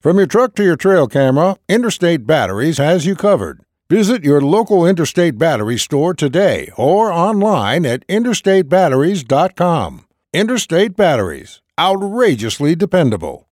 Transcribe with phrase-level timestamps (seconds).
[0.00, 3.60] From your truck to your trail camera, Interstate Batteries has you covered.
[3.90, 10.06] Visit your local Interstate Battery store today or online at interstatebatteries.com.
[10.32, 13.46] Interstate Batteries, outrageously dependable.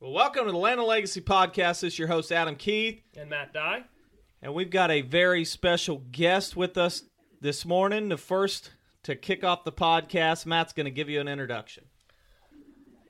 [0.00, 1.80] Well, welcome to the Land of Legacy podcast.
[1.80, 3.00] This is your host, Adam Keith.
[3.16, 3.84] and Matt Dye.
[4.44, 7.04] And we've got a very special guest with us
[7.40, 8.10] this morning.
[8.10, 8.72] The first
[9.04, 11.84] to kick off the podcast, Matt's going to give you an introduction.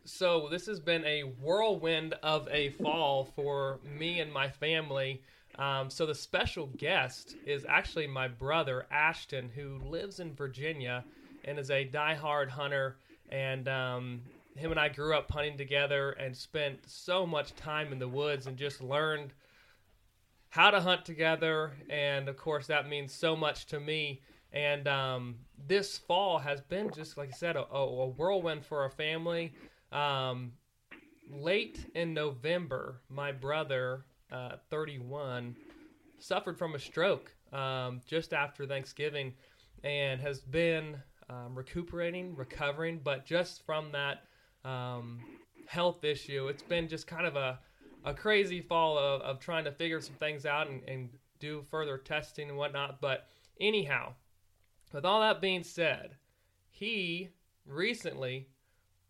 [0.05, 5.23] So this has been a whirlwind of a fall for me and my family.
[5.59, 11.05] Um, so the special guest is actually my brother Ashton, who lives in Virginia
[11.45, 12.95] and is a diehard hunter.
[13.33, 14.23] And um,
[14.55, 18.47] him and I grew up hunting together and spent so much time in the woods
[18.47, 19.33] and just learned
[20.55, 21.73] how to hunt together.
[21.91, 24.23] And of course, that means so much to me.
[24.53, 25.35] And um,
[25.67, 29.53] this fall has been just like I said, a, a whirlwind for our family.
[29.91, 30.53] Um,
[31.29, 35.57] late in November, my brother, uh, 31,
[36.21, 39.33] suffered from a stroke um, just after Thanksgiving
[39.83, 40.97] and has been
[41.29, 43.01] um, recuperating, recovering.
[43.03, 44.23] But just from that
[44.65, 45.19] um,
[45.67, 47.59] health issue, it's been just kind of a,
[48.05, 51.09] a crazy fall of, of trying to figure some things out and, and
[51.41, 53.01] do further testing and whatnot.
[53.01, 53.27] But
[53.61, 54.15] anyhow,
[54.93, 56.17] with all that being said,
[56.71, 57.31] he
[57.67, 58.49] recently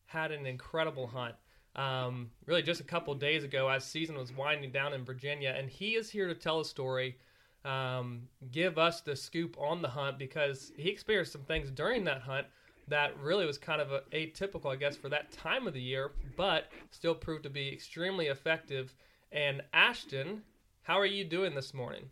[0.07, 1.35] had an incredible hunt.
[1.77, 5.69] Um, really, just a couple days ago, as season was winding down in Virginia, and
[5.69, 7.19] he is here to tell a story,
[7.65, 12.21] um, give us the scoop on the hunt because he experienced some things during that
[12.21, 12.47] hunt
[12.89, 16.13] that really was kind of a, atypical, I guess, for that time of the year,
[16.37, 18.95] but still proved to be extremely effective.
[19.33, 20.43] And Ashton,
[20.83, 22.11] how are you doing this morning?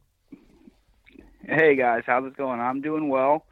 [1.45, 2.61] Hey guys, how's it going?
[2.61, 3.47] I'm doing well.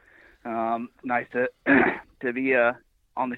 [0.44, 1.48] Um, nice to
[2.22, 2.72] to be uh,
[3.16, 3.36] on the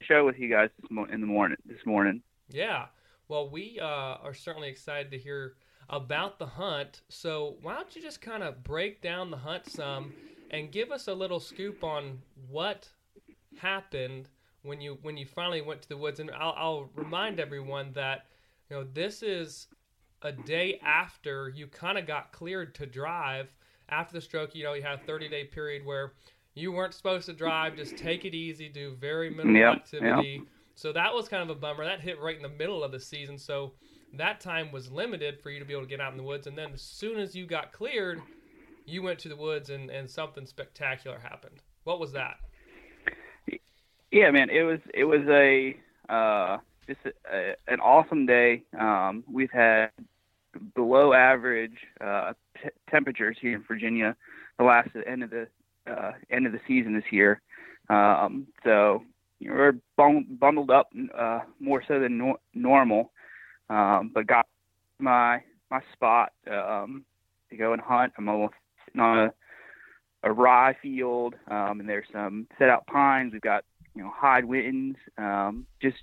[0.00, 1.56] show with you guys this mo- in the morning.
[1.64, 2.22] This morning.
[2.50, 2.86] Yeah.
[3.28, 5.54] Well, we uh, are certainly excited to hear
[5.88, 7.02] about the hunt.
[7.08, 10.12] So why don't you just kind of break down the hunt some
[10.50, 12.18] and give us a little scoop on
[12.50, 12.88] what
[13.54, 14.30] happened
[14.62, 16.20] when you when you finally went to the woods?
[16.20, 18.26] And I'll, I'll remind everyone that
[18.70, 19.68] you know this is
[20.22, 23.54] a day after you kind of got cleared to drive
[23.88, 24.54] after the stroke.
[24.54, 26.14] You know, you had a 30 day period where
[26.54, 27.76] you weren't supposed to drive.
[27.76, 30.46] Just take it easy, do very minimal Yep, activity.
[30.74, 31.84] So that was kind of a bummer.
[31.84, 33.38] That hit right in the middle of the season.
[33.38, 33.74] So
[34.12, 36.46] that time was limited for you to be able to get out in the woods.
[36.46, 38.24] And then as soon as you got cleared,
[38.86, 41.62] you went to the woods and, and something spectacular happened.
[41.84, 42.40] What was that?
[44.12, 45.74] Yeah, man, it was it was a
[46.12, 48.62] uh, just a, a, an awesome day.
[48.78, 49.88] Um, we've had
[50.74, 54.14] below average uh, t- temperatures here in Virginia
[54.58, 55.48] the last end of the
[55.90, 57.40] uh, end of the season this year.
[57.88, 59.02] Um, so
[59.38, 63.12] you know, we're bun- bundled up uh, more so than nor- normal,
[63.70, 64.46] um, but got
[64.98, 67.06] my my spot um,
[67.48, 68.12] to go and hunt.
[68.18, 68.54] I'm almost
[68.98, 69.32] on a,
[70.22, 73.32] a rye field, um, and there's some set out pines.
[73.32, 75.98] We've got you know hide winds, um, just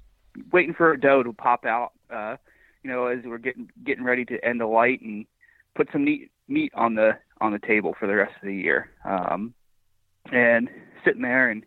[0.51, 1.93] waiting for a doe to pop out.
[2.09, 2.37] Uh,
[2.83, 5.25] you know, as we're getting getting ready to end the light and
[5.75, 8.89] put some meat meat on the on the table for the rest of the year.
[9.05, 9.53] Um,
[10.31, 10.69] and
[11.05, 11.63] sitting there, and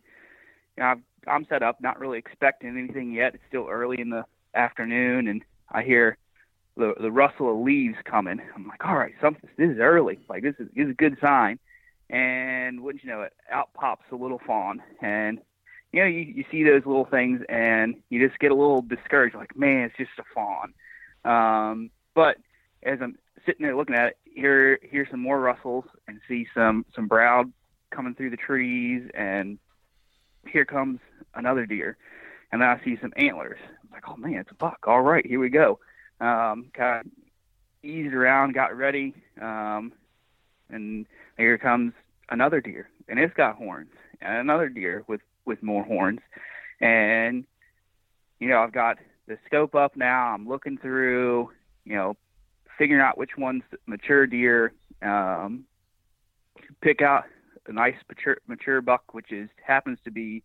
[0.76, 3.34] you know, I've, I'm set up, not really expecting anything yet.
[3.34, 4.24] It's still early in the
[4.54, 6.19] afternoon, and I hear
[6.76, 8.40] the the rustle of leaves coming.
[8.54, 9.48] I'm like, all right, something.
[9.56, 10.19] This is early.
[10.28, 11.58] Like this is this is a good sign.
[12.10, 15.38] And wouldn't you know it, out pops a little fawn, and
[15.92, 19.34] you know, you, you see those little things and you just get a little discouraged,
[19.34, 20.72] like, man, it's just a fawn.
[21.24, 22.38] Um, but
[22.82, 26.84] as I'm sitting there looking at it, hear hear some more rustles and see some
[26.94, 27.52] some brown
[27.90, 29.58] coming through the trees, and
[30.46, 30.98] here comes
[31.34, 31.96] another deer,
[32.50, 33.58] and then I see some antlers.
[33.82, 34.84] I'm like, oh man, it's a buck.
[34.86, 35.78] All right, here we go.
[36.20, 37.12] Um, kind of
[37.82, 39.92] eased around, got ready, um,
[40.70, 41.06] and
[41.36, 41.92] here comes
[42.30, 43.90] another deer, and it's got horns,
[44.20, 46.20] and another deer with with more horns,
[46.80, 47.44] and
[48.38, 50.34] you know I've got the scope up now.
[50.34, 51.50] I'm looking through,
[51.84, 52.16] you know,
[52.78, 54.72] figuring out which one's mature deer.
[55.00, 55.64] Um,
[56.80, 57.24] pick out
[57.66, 60.42] a nice mature mature buck, which is happens to be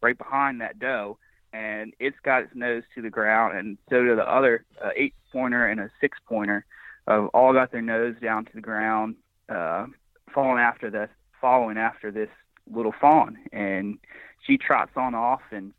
[0.00, 1.18] right behind that doe,
[1.52, 5.14] and it's got its nose to the ground, and so do the other uh, eight
[5.32, 6.64] pointer and a six pointer,
[7.06, 9.16] uh, all got their nose down to the ground,
[9.48, 9.86] uh,
[10.34, 11.08] following after this,
[11.40, 12.28] following after this
[12.70, 13.98] little fawn, and
[14.46, 15.72] she trots on off, and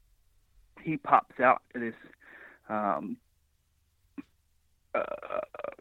[0.81, 1.95] he pops out this
[2.69, 3.17] um,
[4.93, 5.01] uh,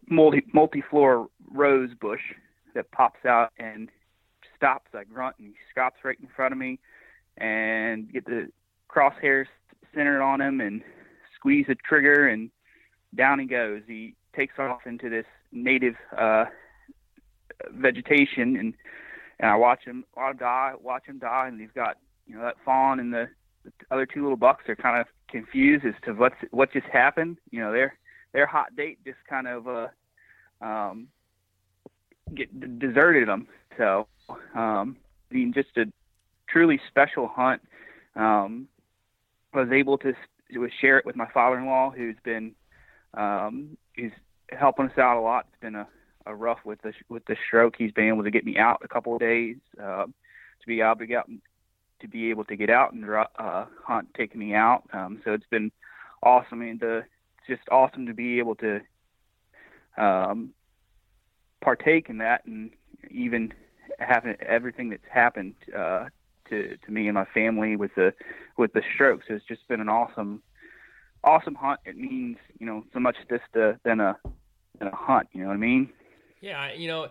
[0.09, 2.21] multi multiflora rose bush
[2.75, 3.89] that pops out and
[4.57, 4.91] stops.
[4.95, 6.79] I grunt and he stops right in front of me,
[7.39, 8.49] and get the
[8.89, 9.47] crosshairs
[9.95, 10.83] centered on him and
[11.35, 12.51] squeeze the trigger and
[13.15, 13.83] down he goes.
[13.87, 16.47] He takes off into this native uh,
[17.71, 18.75] vegetation and
[19.41, 22.57] and I watch him him die, watch him die, and he's got you know that
[22.65, 23.29] fawn and the,
[23.65, 27.39] the other two little bucks are kind of confused as to what's what just happened.
[27.51, 27.99] You know their
[28.33, 29.89] their hot date just kind of uh,
[30.61, 31.09] um,
[32.35, 33.47] get deserted them.
[33.77, 34.07] So
[34.55, 34.97] um,
[35.31, 35.87] I mean, just a
[36.49, 37.63] truly special hunt.
[38.15, 38.69] Um,
[39.55, 40.13] I was able to,
[40.53, 42.55] to share it with my father-in-law, who's been
[43.15, 44.13] um, who's
[44.51, 45.47] helping us out a lot.
[45.49, 45.87] It's been a,
[46.27, 47.75] a rough with the with the stroke.
[47.77, 50.97] He's been able to get me out a couple of days uh, to be able
[50.97, 51.25] to get
[52.03, 54.83] to be able to get out and uh, hunt, taking me out.
[54.93, 55.73] Um, so it's been
[56.23, 56.61] awesome.
[56.61, 57.05] I mean, the,
[57.49, 58.81] just awesome to be able to
[59.97, 60.51] um,
[61.61, 62.71] partake in that and
[63.11, 63.53] even
[63.99, 66.07] having everything that's happened uh,
[66.49, 68.13] to to me and my family with the
[68.57, 69.27] with the strokes.
[69.29, 70.43] It's just been an awesome
[71.25, 71.81] awesome hunt.
[71.85, 74.19] It means you know so much this to, than a
[74.79, 75.29] than a hunt.
[75.33, 75.91] You know what I mean?
[76.41, 77.09] Yeah, you know,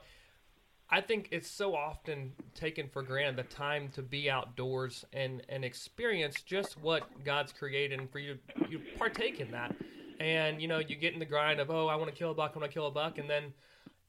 [0.91, 5.63] I think it's so often taken for granted the time to be outdoors and and
[5.63, 9.73] experience just what God's created and for you to you partake in that.
[10.19, 12.33] And you know, you get in the grind of oh, I want to kill a
[12.33, 13.53] buck, I want to kill a buck, and then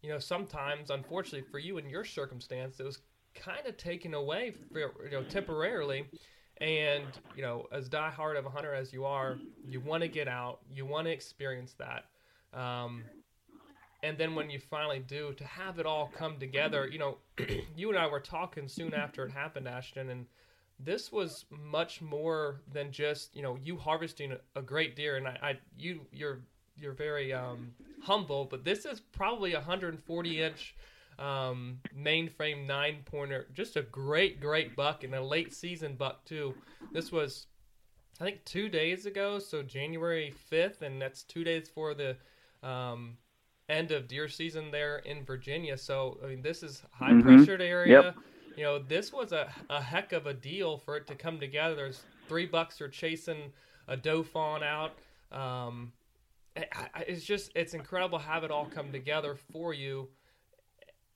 [0.03, 2.99] you know sometimes, unfortunately for you in your circumstance, it was
[3.35, 6.07] kind of taken away for, you know temporarily.
[6.61, 7.07] And
[7.37, 9.39] you know, as diehard of a hunter as you are,
[9.69, 12.07] you want to get out, you want to experience that.
[12.59, 13.05] Um,
[14.03, 17.19] and then when you finally do, to have it all come together, you know,
[17.77, 20.27] you and I were talking soon after it happened, Ashton, and
[20.79, 25.39] this was much more than just you know you harvesting a, great deer, and I,
[25.43, 26.41] I you you're
[26.77, 27.73] you're very um,
[28.03, 30.75] humble, but this is probably a 140 inch
[31.19, 36.55] um, mainframe nine pointer, just a great great buck and a late season buck too.
[36.93, 37.47] This was
[38.21, 42.17] I think two days ago, so January 5th, and that's two days for the
[42.63, 43.17] um,
[43.69, 45.77] end of deer season there in Virginia.
[45.77, 47.23] So I mean, this is high Mhm.
[47.23, 48.03] pressured area.
[48.03, 48.17] Yep.
[48.57, 51.75] You know, this was a, a heck of a deal for it to come together.
[51.75, 53.53] There's three bucks are chasing
[53.89, 54.93] a doe fawn out.
[55.31, 55.93] Um,
[56.57, 60.09] I, I, it's just it's incredible to have it all come together for you.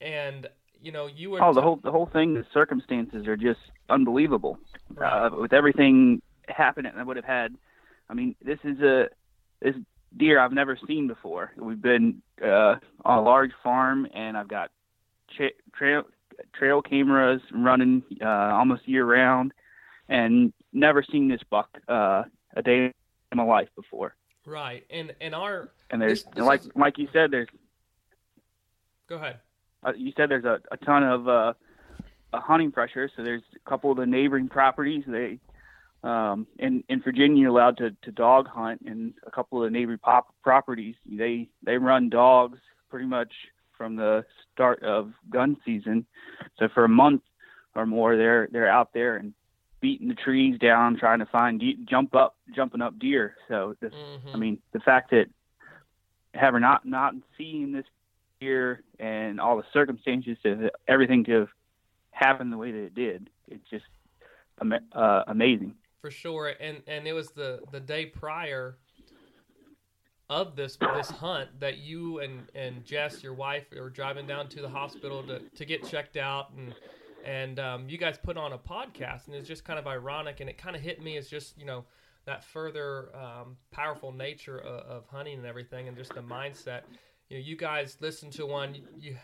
[0.00, 0.46] And
[0.81, 2.34] you know, you were Oh, the whole the whole thing.
[2.34, 4.58] The circumstances are just unbelievable.
[4.94, 5.26] Right.
[5.26, 7.54] Uh, with everything happening, I would have had.
[8.09, 9.09] I mean, this is a
[9.61, 9.75] this
[10.16, 11.52] deer I've never seen before.
[11.56, 14.70] We've been uh, on a large farm, and I've got
[15.37, 16.02] cha- trail
[16.54, 19.52] trail cameras running uh, almost year round,
[20.08, 22.92] and never seen this buck uh, a day
[23.32, 24.14] in my life before.
[24.46, 24.85] right.
[24.90, 27.49] And and our And there's This- this like is- like you said, there's
[29.08, 29.40] go ahead.
[29.85, 31.52] uh, you said there's a, a ton of uh,
[32.32, 33.11] uh, hunting pressure.
[33.16, 35.04] So there's a couple of the neighboring properties.
[35.06, 35.38] They
[36.03, 39.76] um, in in Virginia you're allowed to, to dog hunt, and a couple of the
[39.79, 42.59] neighboring pop- properties they they run dogs
[42.91, 43.33] pretty much
[43.76, 46.07] from the start of gun season.
[46.59, 47.23] So for a month
[47.75, 49.35] or more, they're they're out there and
[49.81, 53.37] beating the trees down, trying to find de- jump up jumping up deer.
[53.49, 54.35] So this, Mhm.
[54.35, 55.26] I mean, the fact that
[56.35, 57.85] having not not seeing this
[58.41, 61.49] deer and all the circumstances of everything to have
[62.11, 63.85] happened the way that it did, it's just
[64.93, 65.75] uh, amazing.
[66.06, 66.52] For sure.
[66.60, 68.76] And and it was the the day prior
[70.30, 74.62] of this this hunt that you and and Jess your wife were driving down to
[74.62, 76.52] the hospital to to get checked out.
[76.56, 76.75] And
[77.25, 80.38] and um, you guys put on a podcast and it's just kind of ironic.
[80.38, 81.84] And it kind of hit me as just you know
[82.25, 86.82] that further um, powerful nature of, of hunting and everything and just the mindset.
[87.30, 89.16] You know you guys listened to one you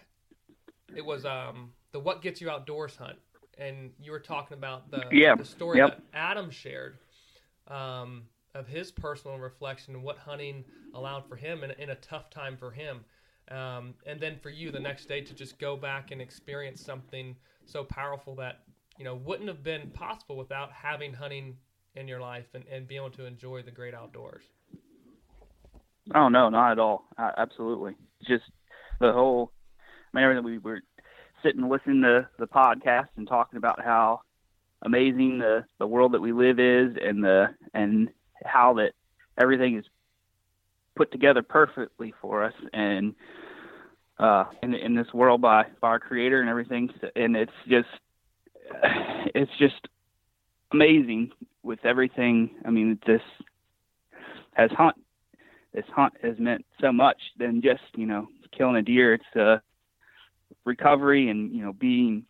[0.97, 3.19] it was um the what gets you outdoors hunt
[3.59, 5.35] and you were talking about the Yeah.
[5.37, 5.91] the story Yep.
[5.91, 6.99] that Adam shared
[7.69, 12.31] um, of his personal reflection and what hunting allowed for him in, in a tough
[12.31, 13.05] time for him.
[13.51, 17.37] Um, and then for you the next day to just go back and experience something
[17.65, 18.65] so powerful that
[18.99, 21.57] you know wouldn't have been possible without having hunting
[21.95, 24.45] in your life and, and being able to enjoy the great outdoors.
[26.15, 27.05] Oh no, not at all.
[27.17, 27.95] Uh, absolutely,
[28.27, 28.45] just
[29.01, 29.53] the whole.
[30.15, 30.81] I mean, everything we were
[31.43, 34.21] sitting and listening to the podcast and talking about how
[34.83, 38.09] amazing the the world that we live is, and the and
[38.45, 38.93] how that
[39.41, 39.85] everything is
[40.97, 43.15] put together perfectly for us, and
[44.19, 47.89] uh, in in this world by by our Creator and everything, and it's just
[49.35, 49.89] it's just
[50.73, 51.31] amazing
[51.63, 52.51] with everything.
[52.65, 53.23] I mean, this
[54.55, 54.97] has hunt
[55.73, 59.15] this hunt has meant so much than just you know killing a deer.
[59.15, 59.59] It's uh,
[60.65, 62.25] recovery and you know being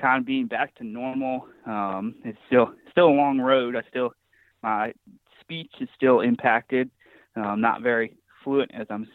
[0.00, 1.46] kind of being back to normal.
[1.66, 3.76] Um, it's still still a long road.
[3.76, 4.14] I still
[4.62, 4.92] my
[5.40, 6.90] speech is still impacted.
[7.36, 9.08] Um, not very fluent as I'm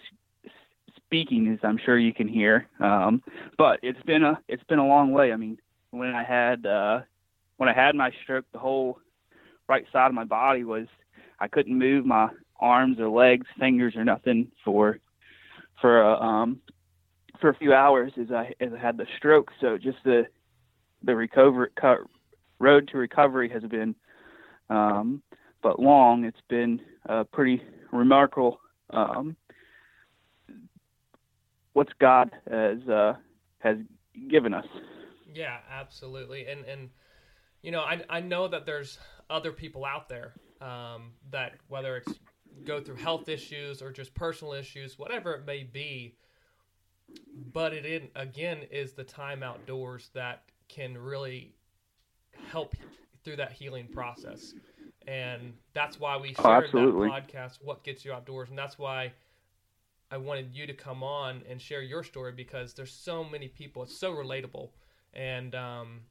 [0.96, 2.68] speaking, as I'm sure you can hear.
[2.80, 3.22] Um,
[3.58, 5.32] but it's been a it's been a long way.
[5.32, 5.58] I mean,
[5.92, 7.02] when I had uh,
[7.58, 9.00] when I had my stroke, the whole
[9.68, 10.88] right side of my body was
[11.40, 15.00] I couldn't move my arms or legs, fingers or nothing for
[15.80, 16.60] for a um
[17.40, 19.52] for a few hours as I as I had the stroke.
[19.62, 20.28] So just the
[21.04, 22.08] the recovery co-
[22.60, 23.96] road to recovery has been
[24.70, 25.22] um
[25.62, 26.24] but long.
[26.26, 26.82] It's been
[27.32, 28.60] pretty remarkable
[28.92, 29.36] um
[31.74, 33.14] what's God has uh
[33.60, 33.78] has
[34.30, 34.66] given us.
[35.34, 36.48] Yeah, absolutely.
[36.48, 36.90] And and
[37.62, 38.98] you know, I I know that there's
[39.30, 42.20] other people out there um, that whether it's
[42.66, 46.16] go through health issues or just personal issues, whatever it may be.
[47.54, 51.56] But it in, again is the time outdoors that can really
[52.34, 52.76] help
[53.24, 54.56] through that healing process,
[55.08, 57.10] and that's why we Oh, shared absolutely.
[57.10, 59.14] that podcast, "What Gets You Outdoors," and that's why
[60.10, 63.84] I wanted you to come on and share your story because there's so many people.
[63.84, 64.70] It's so relatable,
[65.14, 66.02] and um,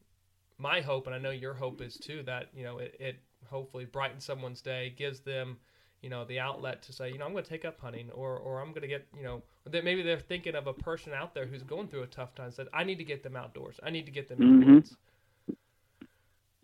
[0.59, 3.85] my hope, and I know your hope is too, that you know it, it hopefully
[3.85, 5.59] brightens someone's day, gives them
[6.03, 8.37] you know the outlet to say, you know, I'm going to take up hunting, or
[8.37, 11.35] or I'm going to get you know that maybe they're thinking of a person out
[11.35, 12.51] there who's going through a tough time.
[12.51, 13.77] Said, I need to get them outdoors.
[13.83, 14.77] I need to get them Mhm.
[14.77, 14.97] woods.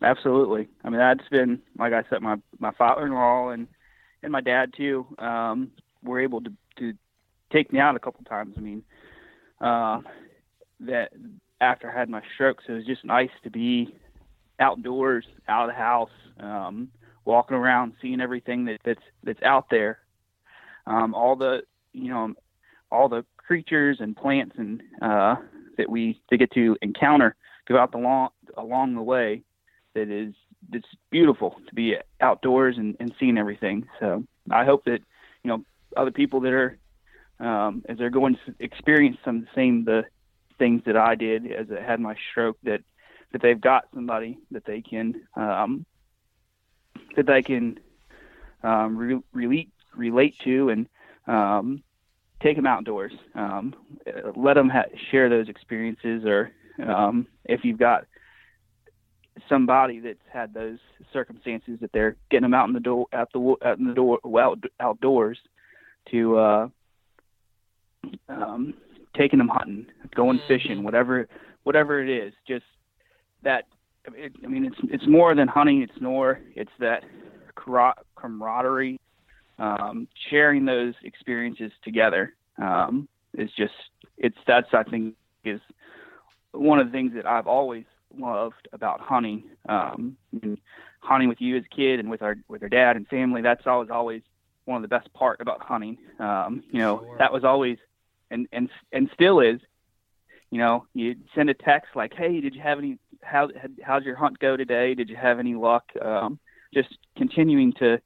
[0.03, 0.69] Absolutely.
[0.85, 3.69] I mean, that's been like I said, my my father-in-law and
[4.23, 5.71] and my dad too um,
[6.03, 6.95] were able to to
[7.53, 8.55] take me out a couple times.
[8.57, 8.83] I mean,
[9.61, 10.01] uh,
[10.81, 11.12] that
[11.61, 13.95] after I had my strokes it was just nice to be
[14.59, 16.11] outdoors, out of the house,
[16.41, 16.89] um,
[17.25, 19.99] walking around, seeing everything that, that's that's out there.
[20.87, 21.62] Um, all the
[21.93, 22.35] you know
[22.91, 25.37] all the creatures and plants and uh,
[25.79, 27.37] that we to get to encounter
[27.67, 29.43] throughout the long along the way
[29.95, 30.35] that is
[30.73, 33.87] it's beautiful to be outdoors and, and seeing everything.
[34.00, 35.00] So I hope that
[35.43, 35.64] you know
[35.97, 36.79] other people that are
[37.41, 40.05] um, as they're going to experience some of the same the
[40.59, 42.83] things that I did as I had my stroke that
[43.33, 45.87] that they've got somebody that they can um,
[47.16, 47.78] that they can
[48.62, 50.88] um, re- relate relate to and
[51.26, 51.83] um,
[52.42, 53.12] take them outdoors.
[53.35, 53.75] Um,
[54.37, 56.50] let them ha- share those experiences, or
[56.87, 58.07] um, if you've got
[59.49, 60.78] somebody that's had those
[61.12, 64.19] circumstances that they're getting them out in the door out the out in the door
[64.38, 65.38] out, outdoors
[66.11, 66.69] to uh
[68.28, 68.75] um
[69.16, 71.28] taking them hunting going fishing whatever
[71.64, 72.64] whatever it is just
[73.42, 73.64] that
[74.14, 77.04] it, i mean it's it's more than hunting it's more it's that
[78.16, 78.99] camaraderie
[79.59, 83.75] um sharing those experiences together um is just
[84.18, 85.61] it's that's i think is
[86.52, 87.85] one of the things that i've always
[88.18, 89.44] loved about hunting.
[89.68, 90.16] Um,
[91.00, 93.42] hunting with you as a kid and with our with our dad and family.
[93.42, 94.23] That's always always
[94.64, 95.99] one of the best part about hunting.
[96.18, 97.16] Um, you know, Sure.
[97.18, 97.78] that was always
[98.30, 99.61] and and and still is.
[100.50, 102.99] You know, you send a text like, "Hey, did you have any?
[103.23, 103.49] How
[103.83, 104.95] how'd your hunt go today?
[104.95, 106.38] Did you have any luck?" Um,
[106.75, 108.00] just continuing to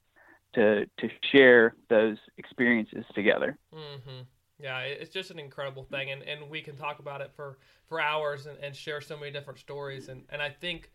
[0.55, 3.59] to to share those experiences together.
[3.73, 4.23] hmm
[4.59, 7.59] Yeah, it's just an incredible thing, and, and we can talk about it for,
[7.89, 10.09] for hours and, and share so many different stories.
[10.09, 10.91] And, and I think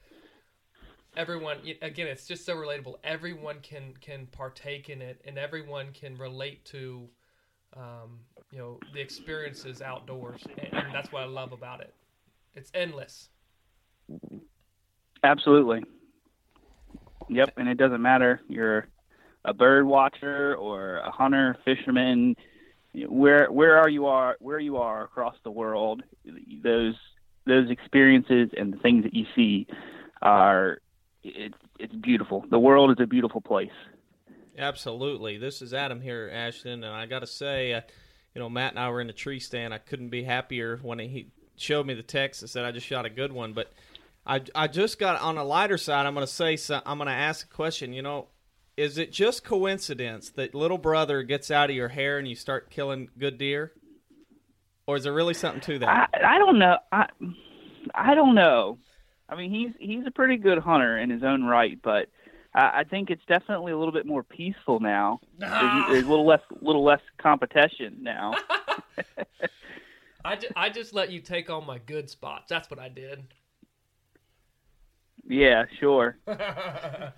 [1.15, 2.95] everyone, again, it's just so relatable.
[3.03, 7.07] Everyone can can partake in it, and everyone can relate to,
[7.75, 8.19] um,
[8.51, 11.93] you know, the experiences outdoors, and, and that's what I love about it.
[12.55, 13.29] It's endless.
[15.23, 15.83] Absolutely.
[17.29, 18.87] Yep, and it doesn't matter you're
[19.45, 22.35] a bird watcher or a hunter, fisherman,
[23.07, 26.03] where where are you are where you are across the world,
[26.63, 26.95] those
[27.45, 29.67] those experiences and the things that you see
[30.21, 30.79] are
[31.23, 32.45] it's it's beautiful.
[32.49, 33.71] The world is a beautiful place.
[34.57, 35.37] Absolutely.
[35.37, 37.81] This is Adam here, Ashton, and I got to say, uh,
[38.35, 39.73] you know, Matt and I were in a tree stand.
[39.73, 43.05] I couldn't be happier when he showed me the text and said I just shot
[43.05, 43.53] a good one.
[43.53, 43.71] But
[44.25, 46.05] I, I just got on a lighter side.
[46.05, 47.93] I'm going to say, so, I'm going to ask a question.
[47.93, 48.27] You know,
[48.77, 52.69] is it just coincidence that little brother gets out of your hair and you start
[52.69, 53.73] killing good deer,
[54.85, 56.09] or is there really something to that?
[56.13, 56.77] I, I don't know.
[56.91, 57.07] I
[57.95, 58.77] I don't know.
[59.27, 62.09] I mean, he's he's a pretty good hunter in his own right, but
[62.53, 65.19] I, I think it's definitely a little bit more peaceful now.
[65.39, 68.35] There's, there's a little less little less competition now.
[70.23, 72.45] I, ju- I just let you take all my good spots.
[72.49, 73.23] That's what I did.
[75.27, 76.17] Yeah, sure.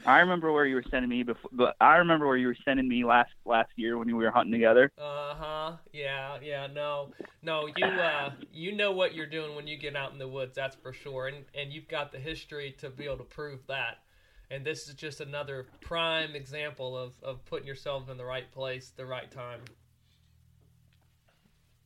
[0.06, 1.50] I remember where you were sending me before.
[1.54, 4.52] But I remember where you were sending me last last year when we were hunting
[4.54, 4.92] together.
[4.98, 5.78] Uh huh.
[5.92, 6.38] Yeah.
[6.42, 6.68] Yeah.
[6.68, 7.10] No.
[7.42, 7.68] No.
[7.68, 10.56] You uh you know what you're doing when you get out in the woods.
[10.56, 11.28] That's for sure.
[11.28, 14.00] And and you've got the history to be able to prove that.
[14.52, 18.92] And this is just another prime example of of putting yourself in the right place,
[18.96, 19.62] the right time.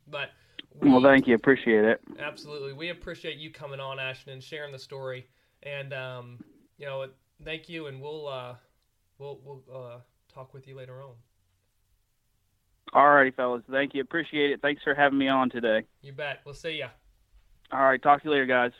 [0.07, 0.31] But
[0.73, 2.01] we, Well, thank you, appreciate it.
[2.19, 5.27] absolutely, we appreciate you coming on, Ashton, and sharing the story.
[5.67, 6.39] And um,
[6.77, 7.07] you know,
[7.43, 8.55] thank you, and we'll uh,
[9.17, 9.97] we'll we'll uh,
[10.33, 11.13] talk with you later on.
[12.93, 13.63] All righty, fellas.
[13.69, 14.61] Thank you, appreciate it.
[14.61, 15.83] Thanks for having me on today.
[16.01, 16.41] You bet.
[16.45, 16.87] We'll see ya.
[17.71, 18.71] All right, talk to you later, guys.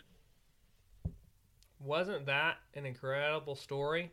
[1.84, 4.12] Wasn't that an incredible story?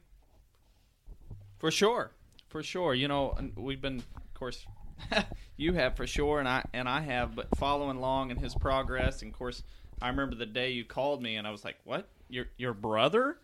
[1.58, 2.10] For sure,
[2.48, 2.94] for sure.
[2.94, 4.66] You know, we've been, of course,
[5.56, 9.22] you have for sure, and I and I have, but following along in his progress.
[9.22, 9.62] And of course,
[10.02, 12.08] I remember the day you called me, and I was like, "What?
[12.34, 13.38] Your your brother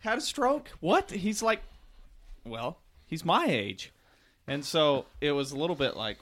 [0.00, 0.70] had a stroke?
[0.80, 1.62] What?" He's like,
[2.44, 3.92] "Well, he's my age,"
[4.46, 6.18] and so it was a little bit like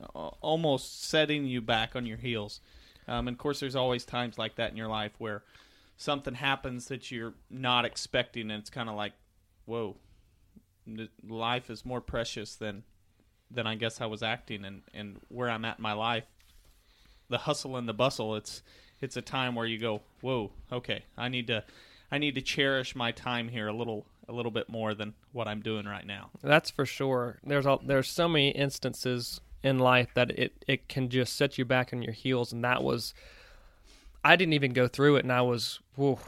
[0.00, 2.60] uh, almost setting you back on your heels.
[3.08, 5.42] Um, and of course, there's always times like that in your life where
[5.96, 9.12] something happens that you're not expecting, and it's kind of like,
[9.64, 9.96] "Whoa."
[11.26, 12.84] life is more precious than
[13.50, 16.24] than I guess I was acting and and where I'm at in my life
[17.28, 18.62] the hustle and the bustle it's
[19.00, 21.64] it's a time where you go whoa okay I need to
[22.10, 25.48] I need to cherish my time here a little a little bit more than what
[25.48, 27.38] I'm doing right now That's for sure.
[27.44, 31.92] There's there's so many instances in life that it it can just set you back
[31.92, 33.14] on your heels, and that was.
[34.24, 36.18] I didn't even go through it, and I was, whew,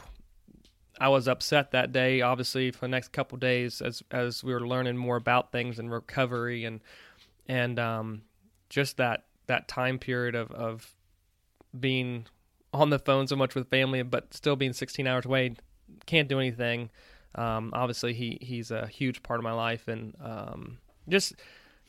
[1.01, 2.21] I was upset that day.
[2.21, 5.91] Obviously, for the next couple days, as as we were learning more about things and
[5.91, 6.81] recovery, and
[7.47, 8.21] and um,
[8.69, 10.93] just that that time period of of
[11.77, 12.25] being
[12.73, 15.55] on the phone so much with family, but still being 16 hours away,
[16.05, 16.89] can't do anything.
[17.35, 20.77] Um, obviously, he he's a huge part of my life, and um,
[21.07, 21.33] just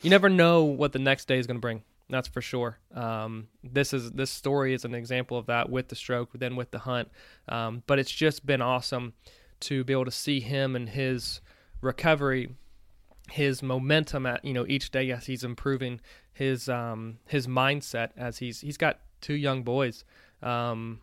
[0.02, 1.82] you never know what the next day is going to bring.
[2.08, 2.78] That's for sure.
[2.94, 6.70] Um, this is this story is an example of that with the stroke, then with
[6.70, 7.08] the hunt.
[7.48, 9.14] Um, but it's just been awesome
[9.60, 11.40] to be able to see him and his
[11.80, 12.50] recovery,
[13.30, 16.00] his momentum at you know each day as he's improving,
[16.32, 20.04] his um, his mindset as he's he's got two young boys,
[20.42, 21.00] um,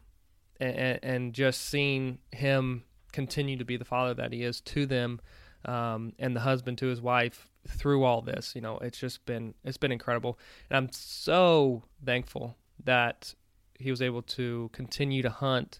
[0.59, 5.19] and, and just seeing him continue to be the father that he is to them,
[5.65, 8.53] um, and the husband to his wife through all this.
[8.55, 10.37] You know, it's just been it's been incredible,
[10.69, 13.33] and I'm so thankful that
[13.79, 15.79] he was able to continue to hunt.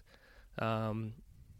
[0.58, 1.14] Um,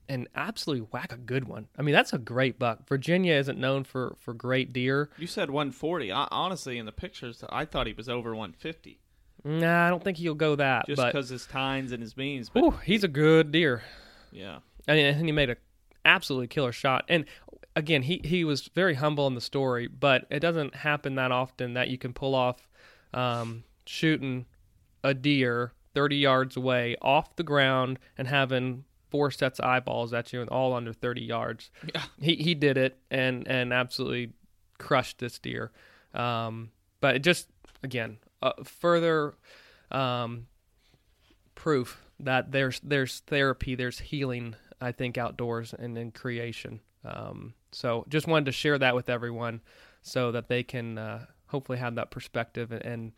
[0.08, 1.68] and absolutely whack a good one.
[1.78, 2.88] I mean, that's a great buck.
[2.88, 5.10] Virginia isn't known for, for great deer.
[5.18, 9.00] you said 140 I, honestly in the pictures I thought he was over 150
[9.48, 10.86] Nah, I don't think he'll go that.
[10.86, 13.82] just because his tines and his beams but whew, he's a good deer.
[14.30, 15.56] yeah I mean, and he made a
[16.04, 17.04] absolutely killer shot.
[17.08, 17.26] And
[17.76, 21.74] again, he he was very humble in the story, but it doesn't happen that often
[21.74, 22.68] that you can pull off
[23.12, 24.46] um, shooting
[25.04, 30.32] a deer 30 yards away off the ground and having four sets of eyeballs at
[30.32, 31.70] you and all under 30 yards.
[31.94, 32.02] Yeah.
[32.20, 34.32] He he did it and and absolutely
[34.78, 35.70] crushed this deer.
[36.14, 37.48] Um, but it just
[37.82, 39.34] again uh, further
[39.90, 40.46] um,
[41.54, 44.54] proof that there's there's therapy, there's healing.
[44.80, 46.80] I think outdoors and in creation.
[47.04, 49.60] Um, so just wanted to share that with everyone,
[50.02, 53.12] so that they can uh, hopefully have that perspective and, and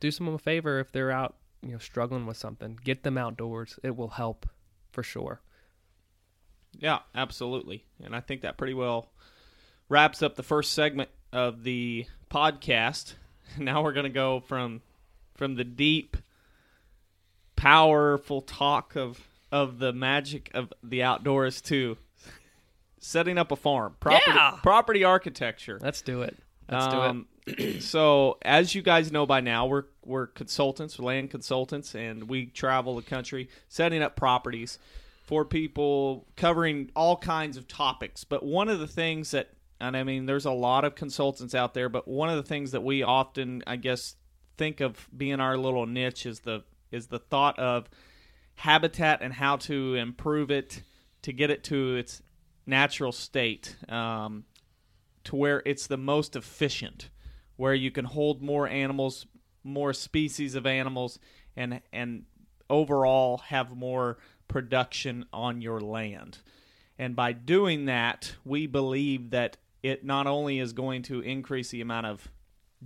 [0.00, 2.78] do someone a favor if they're out, you know, struggling with something.
[2.82, 3.78] Get them outdoors.
[3.82, 4.48] It will help
[4.90, 5.42] for sure.
[6.78, 7.84] Yeah, absolutely.
[8.02, 9.10] And I think that pretty well
[9.88, 13.14] wraps up the first segment of the podcast.
[13.58, 14.82] Now we're going to go from
[15.34, 16.16] from the deep
[17.56, 21.98] powerful talk of of the magic of the outdoors to
[22.98, 23.96] setting up a farm.
[24.00, 24.58] Property Yeah.
[24.62, 25.78] property architecture.
[25.82, 26.36] Let's do it.
[26.68, 27.82] Let's Um, do it.
[27.82, 32.96] so as you guys know by now, we're we're consultants, land consultants, and we travel
[32.96, 34.78] the country setting up properties
[35.24, 38.24] for people covering all kinds of topics.
[38.24, 39.50] But one of the things that
[39.82, 42.70] and I mean there's a lot of consultants out there, but one of the things
[42.70, 44.16] that we often I guess
[44.56, 47.90] think of being our little niche is the is the thought of
[48.54, 50.82] habitat and how to improve it
[51.22, 52.22] to get it to its
[52.64, 54.44] natural state um,
[55.24, 57.10] to where it's the most efficient
[57.56, 59.26] where you can hold more animals
[59.64, 61.18] more species of animals
[61.56, 62.24] and and
[62.70, 64.16] overall have more
[64.48, 66.38] production on your land.
[66.98, 71.80] And by doing that we believe that it not only is going to increase the
[71.80, 72.28] amount of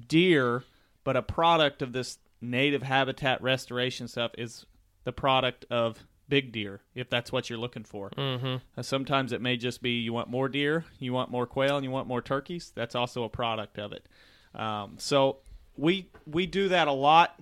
[0.08, 0.64] deer
[1.04, 4.66] but a product of this native habitat restoration stuff is
[5.04, 8.10] the product of big deer if that's what you're looking for.
[8.10, 8.56] Mm-hmm.
[8.76, 11.84] Uh, sometimes it may just be you want more deer, you want more quail, and
[11.84, 12.72] you want more turkeys.
[12.74, 14.08] That's also a product of it.
[14.54, 15.38] Um, so
[15.76, 17.38] we we do that a lot.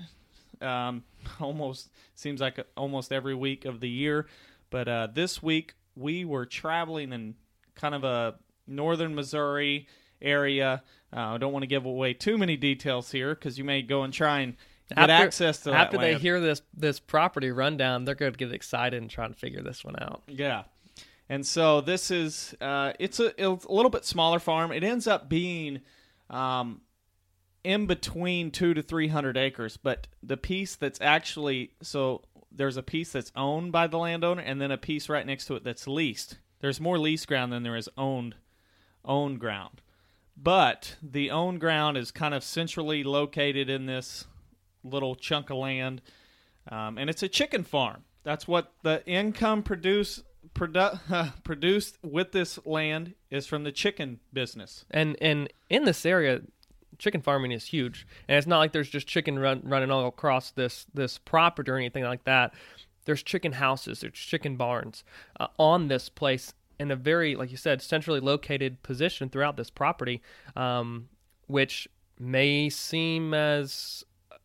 [0.61, 1.05] Um,
[1.41, 4.27] almost seems like almost every week of the year.
[4.71, 7.35] But uh, this week we were traveling in
[7.75, 8.35] kind of a
[8.67, 9.89] northern Missouri
[10.21, 10.83] area.
[11.15, 14.03] Uh, I don't want to give away too many details here because you may go
[14.03, 14.57] and try and
[14.95, 16.23] get access to that after they land.
[16.23, 19.85] hear this this property rundown, they're going to get excited and try to figure this
[19.85, 20.23] one out.
[20.27, 20.65] Yeah.
[21.29, 24.73] And so this is uh, it's a, it's a little bit smaller farm.
[24.73, 25.81] It ends up being
[26.29, 26.83] um,
[27.63, 32.23] in between two to three hundred acres, but the piece that's actually so
[32.53, 35.57] there's a piece that's owned by the landowner, and then a piece right next to
[35.57, 36.39] it that's leased.
[36.61, 38.37] There's more leased ground than there is owned
[39.05, 39.81] owned ground,
[40.37, 44.27] but the owned ground is kind of centrally located in this
[44.83, 46.03] little chunk of land,
[46.71, 48.05] um, and it's a chicken farm.
[48.23, 50.23] That's what the income produce
[50.55, 54.85] produ- uh, produced with this land is from the chicken business.
[54.91, 56.41] And and in this area,
[56.99, 60.51] chicken farming is huge, and it's not like there's just chicken run, running all across
[60.51, 62.55] this this property or anything like that.
[63.05, 65.05] There's chicken houses, there's chicken barns
[65.39, 69.71] uh, on this place in a very, like you said, centrally located position throughout this
[69.71, 70.23] property,
[70.57, 71.09] um,
[71.47, 74.05] which may seem as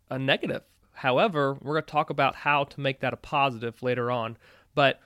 [0.09, 0.63] a negative.
[0.91, 4.37] However, we're going to talk about how to make that a positive later on.
[4.75, 4.99] But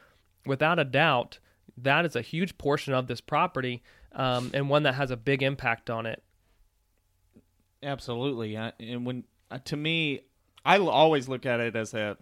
[0.46, 1.40] without a doubt,
[1.78, 3.84] that is a huge portion of this property
[4.14, 6.24] um, and one that has a big impact on it.
[7.82, 10.22] Absolutely, and when uh, to me,
[10.64, 12.18] I always look at it as a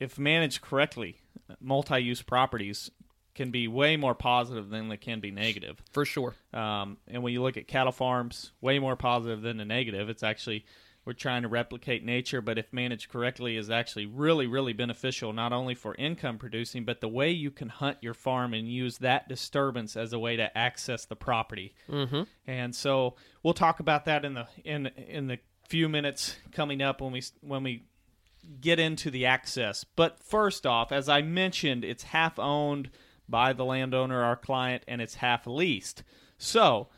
[0.00, 1.20] if managed correctly,
[1.60, 2.90] multi-use properties
[3.36, 5.80] can be way more positive than they can be negative.
[5.92, 6.34] For sure.
[6.52, 10.08] Um, and when you look at cattle farms, way more positive than the negative.
[10.08, 10.64] It's actually
[11.04, 15.52] we're trying to replicate nature, but if managed correctly, is actually really, really beneficial not
[15.52, 19.28] only for income producing, but the way you can hunt your farm and use that
[19.28, 21.76] disturbance as a way to access the property.
[21.88, 22.22] Mm-hmm.
[22.48, 27.00] And so we'll talk about that in the in in the few minutes coming up
[27.00, 27.84] when we when we
[28.60, 29.84] get into the access.
[29.84, 32.90] But first off, as I mentioned, it's half owned
[33.28, 36.02] by the landowner, our client, and it's half leased.
[36.38, 36.88] So,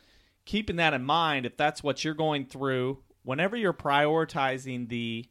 [0.45, 5.25] keeping that in mind, if that's what you're going through, whenever you're prioritizing the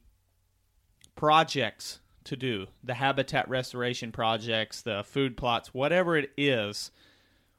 [1.15, 6.91] projects to do, the habitat restoration projects, the food plots, whatever it is,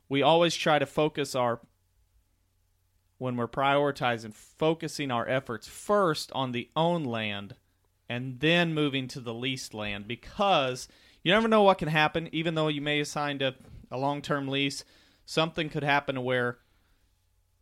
[0.08, 1.60] we always try to focus our
[3.18, 7.56] when we're prioritizing focusing our efforts first on the owned land
[8.08, 10.88] and then moving to the leased land because
[11.24, 13.56] you never know what can happen even though you may have signed a,
[13.92, 14.84] a long-term lease
[15.26, 16.58] something could happen to where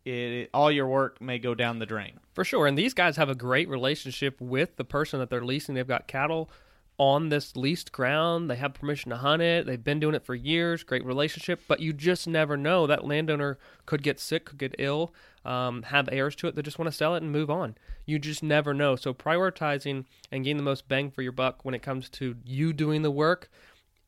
[0.04, 2.66] it, all your work may go down the drain For sure.
[2.66, 5.74] And these guys have a great relationship with the person that they're leasing.
[5.74, 6.50] They've got cattle
[6.98, 8.50] on this leased ground.
[8.50, 9.66] They have permission to hunt it.
[9.66, 10.82] They've been doing it for years.
[10.82, 11.60] Great relationship.
[11.68, 12.86] But you just never know.
[12.86, 15.12] That landowner could get sick, could get ill,
[15.48, 17.76] um, have heirs to it that just want to sell it and move on.
[18.04, 18.96] You just never know.
[18.96, 22.72] So prioritizing and getting the most bang for your buck when it comes to you
[22.72, 23.50] doing the work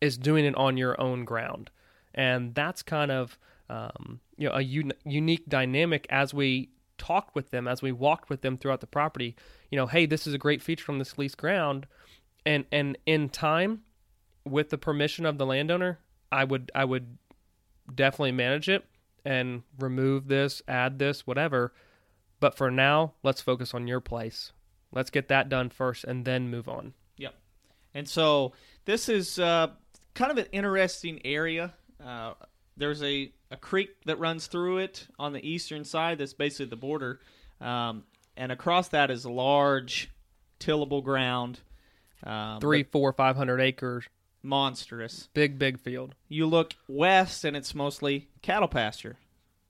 [0.00, 1.70] is doing it on your own ground.
[2.14, 3.38] And that's kind of
[3.70, 8.28] um, you know a un- unique dynamic as we talked with them as we walked
[8.28, 9.34] with them throughout the property
[9.70, 11.86] you know hey this is a great feature from this leased ground
[12.44, 13.80] and and in time
[14.44, 15.98] with the permission of the landowner
[16.30, 17.16] i would i would
[17.94, 18.84] definitely manage it
[19.24, 21.72] and remove this add this whatever
[22.40, 24.52] but for now let's focus on your place
[24.92, 27.34] let's get that done first and then move on Yep.
[27.94, 28.52] And so
[28.84, 29.68] this is uh,
[30.14, 31.74] kind of an interesting area.
[32.04, 32.32] Uh,
[32.76, 36.76] there's a, a creek that runs through it on the eastern side that's basically the
[36.76, 37.20] border.
[37.60, 38.04] Um,
[38.36, 40.10] and across that is a large
[40.58, 41.60] tillable ground.
[42.24, 45.28] Um, three four five hundred acres but monstrous.
[45.34, 49.18] big big field You look west, and it's mostly cattle pasture,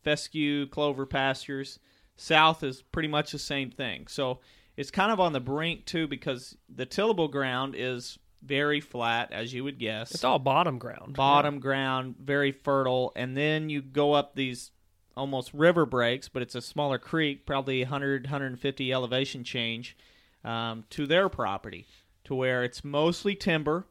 [0.02, 1.78] fescue, clover pastures.
[2.16, 4.06] south is pretty much the same thing.
[4.06, 4.40] So
[4.76, 9.52] it's kind of on the brink too because the tillable ground is very flat, as
[9.52, 10.12] you would guess.
[10.12, 11.14] It's all bottom ground.
[11.14, 14.70] bottom ground, very fertile, and then you go up these
[15.16, 19.96] almost river breaks, but it's a smaller creek, probably 100, 150 elevation change
[20.44, 21.86] um, to their property,
[22.24, 23.86] to where it's mostly timber.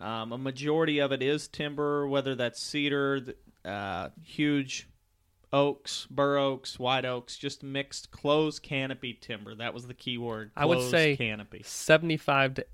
[0.00, 3.34] Um, a majority of it is timber, whether that's cedar,
[3.64, 4.88] uh, huge
[5.52, 9.54] oaks, bur oaks, white oaks, just mixed closed canopy timber.
[9.54, 10.52] That was the key word.
[10.56, 11.62] I would say canopy.
[11.64, 12.66] 75 to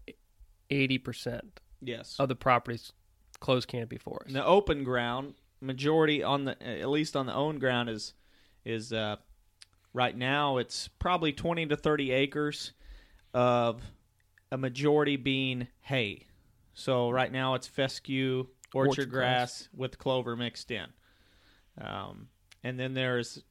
[0.71, 1.41] 80%
[1.83, 2.17] Yes.
[2.19, 2.93] of the properties
[3.41, 4.33] closed canopy forest.
[4.35, 8.15] The open ground, majority on the at least on the own ground is
[8.65, 9.17] is uh,
[9.95, 12.73] right now it's probably 20 to 30 acres
[13.33, 13.83] of
[14.53, 16.27] a majority being hay.
[16.79, 19.69] So right now it's fescue, orchard, Orchard grass, grass.
[19.75, 20.87] with clover mixed in.
[21.81, 22.29] Um,
[22.63, 23.43] and then there's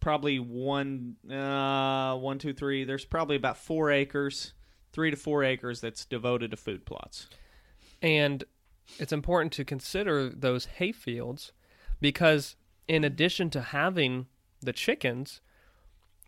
[0.00, 2.82] probably one, uh, one, two, three.
[2.82, 4.52] There's probably about four acres,
[4.92, 7.28] three to four acres that's devoted to food plots.
[8.02, 8.42] And
[8.98, 11.52] it's important to consider those hay fields
[12.00, 12.56] because,
[12.88, 14.26] in addition to having
[14.60, 15.40] the chickens,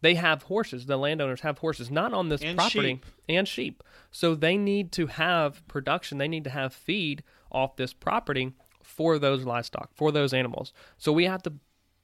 [0.05, 0.85] they have horses.
[0.87, 3.07] The landowners have horses, not on this And property, sheep.
[3.29, 3.83] and sheep.
[4.11, 6.19] So they need to have production.
[6.19, 10.73] They need to have feed off this property for those livestock, for those animals.
[10.99, 11.55] So we have to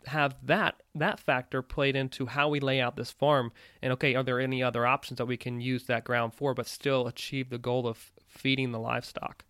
[0.06, 3.52] have that that factor played into how we lay out this farm.
[3.82, 6.66] And okay, are there any other options that we can use that ground for, but
[6.66, 9.44] still achieve the goal of feeding the livestock?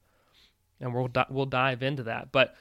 [0.83, 2.33] and we'll di- we'll dive into that.
[2.33, 2.55] But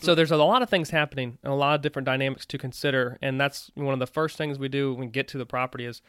[0.00, 3.18] so there's a lot of things happening and a lot of different dynamics to consider,
[3.22, 5.84] and that's one of the first things we do when we get to the property
[5.84, 6.02] is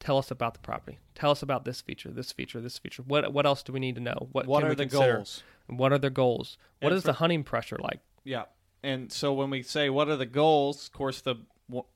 [0.00, 0.98] tell us about the property.
[1.14, 3.02] Tell us about this feature, this feature, this feature.
[3.02, 4.28] What what else do we need to know?
[4.32, 5.14] What What are the consider?
[5.16, 5.42] goals?
[5.66, 6.56] What are their goals?
[6.80, 8.00] What And is for- the hunting pressure like?
[8.24, 8.44] Yeah,
[8.82, 11.36] and so when we say what are the goals, of course the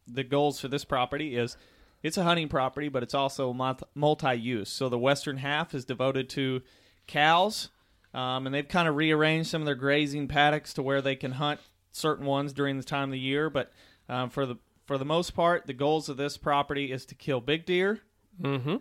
[0.06, 1.56] the goals for this property is
[2.02, 3.52] it's a hunting property, but it's also
[3.94, 4.68] multi-use.
[4.68, 6.60] So the western half is devoted to
[7.06, 7.70] cows,
[8.14, 11.32] um, and they've kind of rearranged some of their grazing paddocks to where they can
[11.32, 11.60] hunt
[11.92, 13.48] certain ones during the time of the year.
[13.50, 13.72] But
[14.08, 17.40] um, for the for the most part, the goals of this property is to kill
[17.40, 18.00] big deer
[18.40, 18.76] Mm-hmm.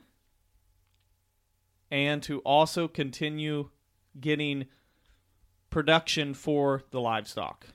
[1.92, 3.70] and to also continue
[4.20, 4.66] getting
[5.70, 7.68] production for the livestock.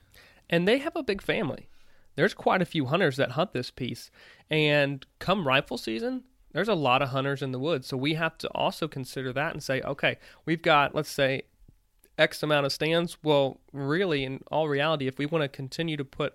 [0.48, 1.68] and they have a big family.
[2.14, 4.10] There's quite a few hunters that hunt this piece,
[4.50, 6.24] and come rifle season,
[6.56, 7.86] there's a lot of hunters in the woods.
[7.86, 10.16] So we have to also consider that and say, okay,
[10.46, 11.42] we've got let's say
[12.18, 13.18] X amount of stands.
[13.22, 16.34] Well, really, in all reality, if we want to continue to put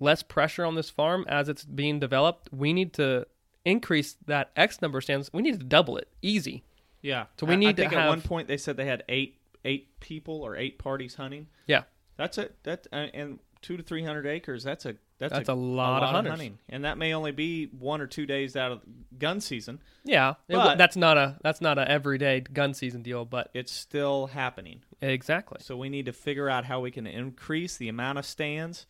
[0.00, 3.24] less pressure on this farm as it's being developed, we need to
[3.64, 5.30] increase that X number of stands.
[5.32, 6.64] We need to double it, easy.
[7.02, 7.26] Yeah.
[7.38, 9.38] So we I- need I to think at one point they said they had eight
[9.64, 11.46] eight people or eight parties hunting.
[11.68, 11.84] Yeah,
[12.16, 12.56] That's it.
[12.64, 14.64] that uh, and two to three hundred acres.
[14.64, 16.30] That's a that's, That's a lot of hunters.
[16.32, 18.80] hunting, and that may only be one or two days out of
[19.18, 19.80] gun season.
[20.04, 20.34] yeah.
[20.48, 24.82] It that's not a that's not a everyday gun season deal, but It's still happening.
[25.00, 25.58] exactly.
[25.60, 28.86] So we need to figure out how we can increase the amount of stands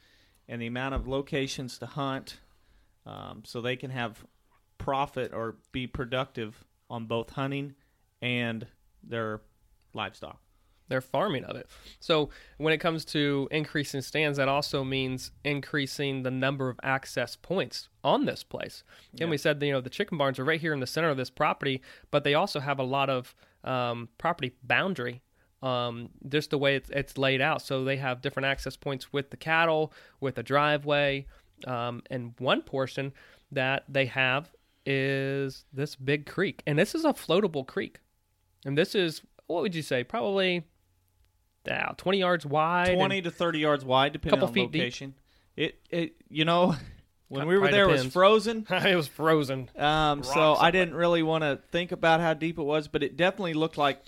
[0.49, 2.39] and the amount of locations to hunt,
[3.07, 4.25] um, so they can have
[4.79, 7.75] profit or be productive on both hunting
[8.21, 8.67] and
[9.03, 9.41] their
[9.95, 10.41] livestock.
[10.93, 11.71] They're farming of it.
[12.01, 12.29] So
[12.59, 17.89] when it comes to increasing stands, that also means increasing the number of access points
[18.05, 18.85] on this place.
[19.19, 21.17] And we said, you know, the chicken barns are right here in the center of
[21.17, 25.23] this property, but they also have a lot of um, property boundary.
[25.63, 27.63] Um, just the way it's, it's laid out.
[27.63, 31.25] So they have different access points with the cattle, with a driveway,
[31.67, 33.15] um, and one portion
[33.51, 34.51] that they have
[34.85, 38.01] is this big creek, and this is a floatable creek,
[38.67, 40.03] and this is what would you say?
[40.03, 40.65] Probably
[41.71, 42.95] uh, 20 yards wide.
[42.95, 44.81] twenty to thirty yards wide, depending Couple on feet deep.
[44.83, 45.15] location.
[45.57, 46.75] It it you know
[47.29, 48.67] when we were probably there it was frozen.
[48.71, 49.69] it was frozen.
[49.77, 53.03] Um, so Rocks I didn't really want to think about how deep it was, but
[53.03, 54.03] it definitely looked like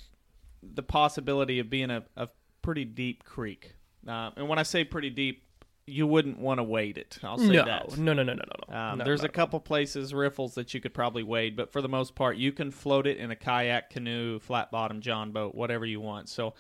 [0.62, 2.28] the possibility of being a, a
[2.62, 3.74] pretty deep creek.
[4.08, 5.42] Uh, and when I say pretty deep,
[5.86, 7.18] you wouldn't want to wade it.
[7.22, 7.98] I'll say No, that.
[7.98, 8.76] no, no, no, no, no, no.
[8.76, 11.82] Um, No, there's no, a couple places, riffles, that you could probably wade, but for
[11.82, 15.54] the most part, you can float it in a kayak, canoe, flat bottom, john boat,
[15.54, 16.30] whatever you want.
[16.30, 16.54] So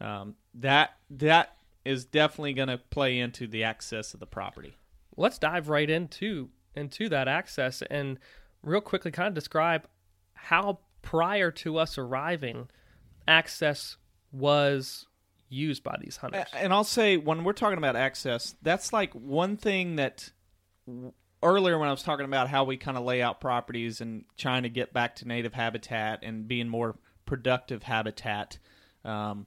[0.00, 4.74] um, that that is definitely going to play into the access of the property.
[5.16, 8.18] let's dive right into into that access and
[8.62, 9.86] real quickly kind of describe
[10.34, 12.68] how prior to us arriving
[13.26, 13.96] access
[14.32, 15.06] was
[15.48, 16.46] used by these hunters.
[16.54, 20.30] And I'll say when we're talking about access, that's like one thing that
[21.42, 24.62] earlier when I was talking about how we kind of lay out properties and trying
[24.62, 28.58] to get back to native habitat and being more productive habitat.
[29.04, 29.46] Um,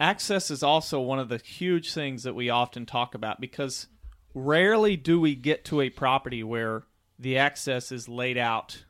[0.00, 3.86] access is also one of the huge things that we often talk about because
[4.34, 6.84] rarely do we get to a property where
[7.18, 8.84] the access is laid out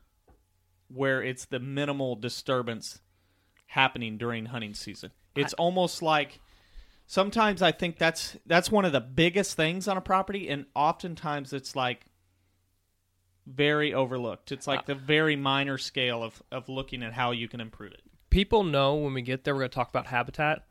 [0.87, 3.01] where it's the minimal disturbance
[3.67, 5.11] happening during hunting season.
[5.35, 6.39] It's almost like
[7.07, 11.53] sometimes I think that's that's one of the biggest things on a property and oftentimes
[11.53, 12.05] it's like
[13.45, 14.51] very overlooked.
[14.51, 17.91] It's like uh, the very minor scale of, of looking at how you can improve
[17.91, 18.01] it.
[18.29, 20.63] people know when we get there we're going to talk about habitat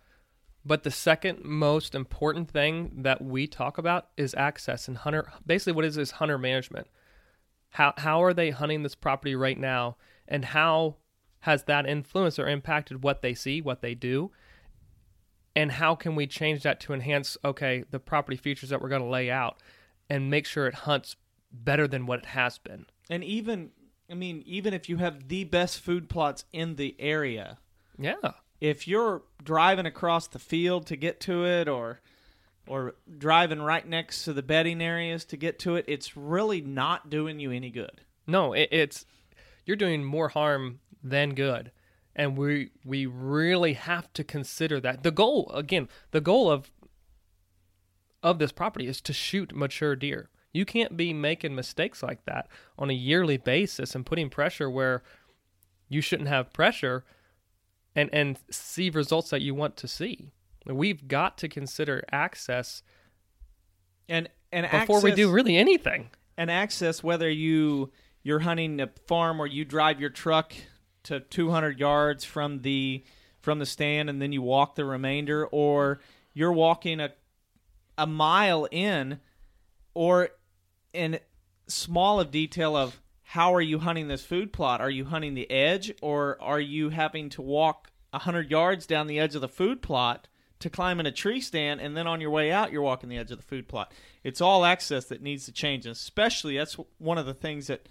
[0.64, 5.72] but the second most important thing that we talk about is access and hunter basically
[5.72, 6.86] what is this hunter management?
[7.70, 9.96] How how are they hunting this property right now?
[10.28, 10.96] And how
[11.40, 14.30] has that influenced or impacted what they see what they do?
[15.56, 19.02] And how can we change that to enhance okay the property features that we're going
[19.02, 19.60] to lay out
[20.08, 21.16] and make sure it hunts
[21.52, 22.86] better than what it has been?
[23.08, 23.70] And even
[24.10, 27.58] I mean, even if you have the best food plots in the area,
[27.98, 32.00] yeah if you're driving across the field to get to it or
[32.66, 37.10] or driving right next to the bedding areas to get to it, it's really not
[37.10, 38.02] doing you any good.
[38.26, 39.06] No, it, it's
[39.64, 41.72] you're doing more harm than good,
[42.14, 45.02] and we we really have to consider that.
[45.02, 46.70] The goal, again, the goal of
[48.22, 50.28] of this property is to shoot mature deer.
[50.52, 55.02] You can't be making mistakes like that on a yearly basis and putting pressure where
[55.88, 57.04] you shouldn't have pressure,
[57.96, 60.30] and and see results that you want to see.
[60.66, 62.82] We've got to consider access
[64.08, 66.10] And and before we do really anything.
[66.36, 67.90] and access whether you
[68.22, 70.52] you're hunting a farm or you drive your truck
[71.04, 73.02] to 200 yards from the
[73.40, 76.00] from the stand and then you walk the remainder or
[76.34, 77.10] you're walking a
[77.96, 79.18] a mile in
[79.94, 80.28] or
[80.92, 81.18] in
[81.66, 83.00] small of detail of
[83.30, 84.80] how are you hunting this food plot?
[84.80, 89.20] Are you hunting the edge or are you having to walk 100 yards down the
[89.20, 90.26] edge of the food plot
[90.58, 93.16] to climb in a tree stand and then on your way out you're walking the
[93.16, 93.92] edge of the food plot?
[94.24, 97.88] It's all access that needs to change and especially that's one of the things that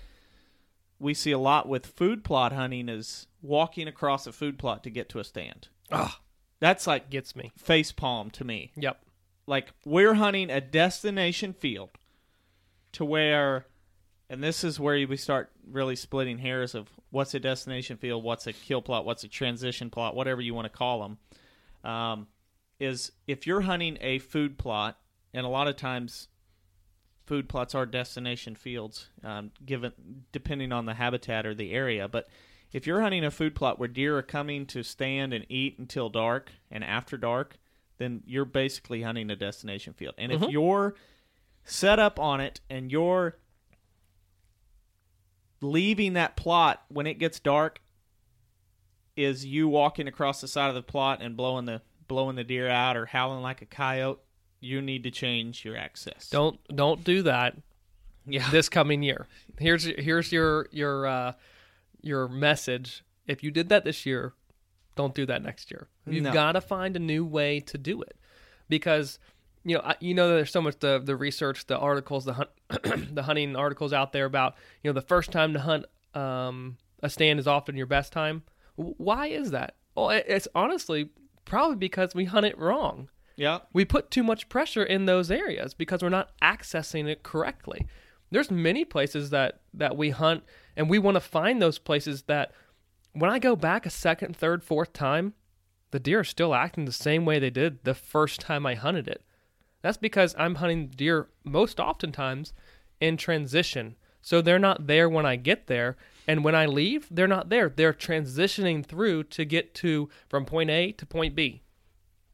[1.00, 4.90] we see a lot with food plot hunting is walking across a food plot to
[4.90, 5.70] get to a stand.
[5.90, 6.20] Ah,
[6.60, 7.54] that's like gets me.
[7.58, 8.74] face palm to me.
[8.76, 9.02] Yep.
[9.48, 11.92] like we're hunting a destination field
[12.92, 13.68] to where
[14.30, 18.48] and this is where we start really splitting hairs of what's a destination field what's
[18.48, 22.28] a kill plot what's a transition plot whatever you want to call them um,
[22.80, 24.98] is if you're hunting a food plot
[25.34, 26.28] and a lot of times
[27.26, 29.92] food plots are destination fields um, given
[30.32, 32.28] depending on the habitat or the area but
[32.72, 36.10] if you're hunting a food plot where deer are coming to stand and eat until
[36.10, 37.58] dark and after dark
[38.00, 40.16] then you're basically hunting a destination field.
[40.18, 40.96] And if you're
[41.64, 43.38] set up on it and you're
[45.62, 47.82] leaving that plot when it gets dark
[49.16, 52.68] is you walking across the side of the plot and blowing the blowing the deer
[52.70, 54.20] out or howling like a coyote
[54.62, 57.56] you need to change your access Don't don't do that
[58.26, 59.28] yeah this coming year.
[59.58, 61.34] Here's here's your your uh,
[62.02, 63.04] your message.
[63.28, 64.34] If you did that this year,
[64.96, 65.88] don't do that next year.
[66.06, 66.34] You've No.
[66.34, 68.16] got to find a new way to do it
[68.68, 69.18] because
[69.64, 72.50] you know you know there's so much the the research, the articles, the hunt,
[73.16, 77.10] the hunting articles out there about you know the first time to hunt um, a
[77.10, 78.44] stand is often your best time.
[78.76, 79.76] Why is that?
[79.96, 81.10] Well, it's honestly
[81.46, 85.74] probably because we hunt it wrong yeah we put too much pressure in those areas
[85.74, 87.88] because we're not accessing it correctly
[88.30, 90.44] there's many places that that we hunt
[90.76, 92.52] and we want to find those places that
[93.14, 95.34] when i go back a second third fourth time
[95.92, 99.08] the deer are still acting the same way they did the first time i hunted
[99.08, 99.24] it
[99.82, 102.54] that's because i'm hunting deer most oftentimes
[103.00, 103.96] in transition.
[104.22, 105.96] So they're not there when i get there.
[106.28, 107.70] And when i leave they're not there.
[107.70, 111.64] They're transitioning through to get to from point a to point b.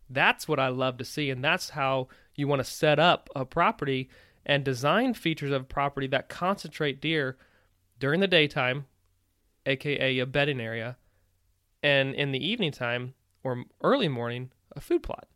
[0.10, 3.45] That's what I love to see, and that's how you want to set up a
[3.45, 4.10] property
[4.45, 7.38] and design features of a property that concentrate deer
[7.99, 8.86] during the daytime,
[9.65, 10.97] aka a bedding area,
[11.81, 15.27] and in the evening time or early morning, a food plot,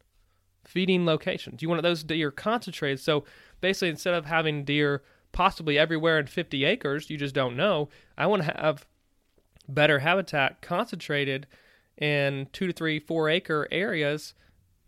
[0.69, 1.61] feeding locations.
[1.61, 2.99] You want those deer concentrated.
[2.99, 3.23] So
[3.59, 5.01] basically, instead of having deer
[5.31, 7.89] possibly everywhere in 50 acres, you just don't know.
[8.17, 8.85] I want to have
[9.67, 11.47] better habitat concentrated
[11.97, 14.33] in two to three, four acre areas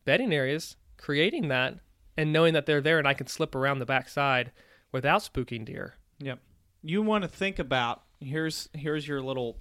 [0.06, 1.80] bedding areas, creating that
[2.18, 4.52] and knowing that they're there and I can slip around the backside
[4.92, 5.96] without spooking deer.
[6.20, 6.40] Yep.
[6.84, 9.58] You want to think about here's here's your little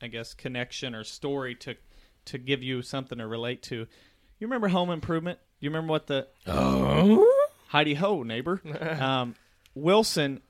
[0.00, 1.76] I guess connection or story to
[2.24, 3.86] to give you something to relate to.
[4.42, 5.38] You remember Home Improvement?
[5.60, 7.24] You remember what the oh
[7.68, 8.60] Heidi Ho neighbor?
[9.00, 9.36] um,
[9.76, 10.40] Wilson,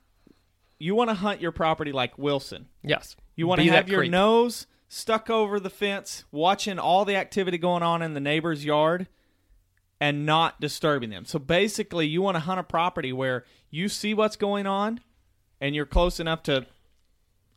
[0.79, 2.69] you want to hunt your property like Wilson.
[2.83, 3.17] Yes.
[3.37, 4.11] You want to Be have that your creep.
[4.11, 9.09] nose stuck over the fence, watching all the activity going on in the neighbor's yard,
[10.01, 11.27] and not disturbing them.
[11.27, 15.01] So basically, you want to hunt a property where you see what's going on
[15.61, 16.65] and you're close enough to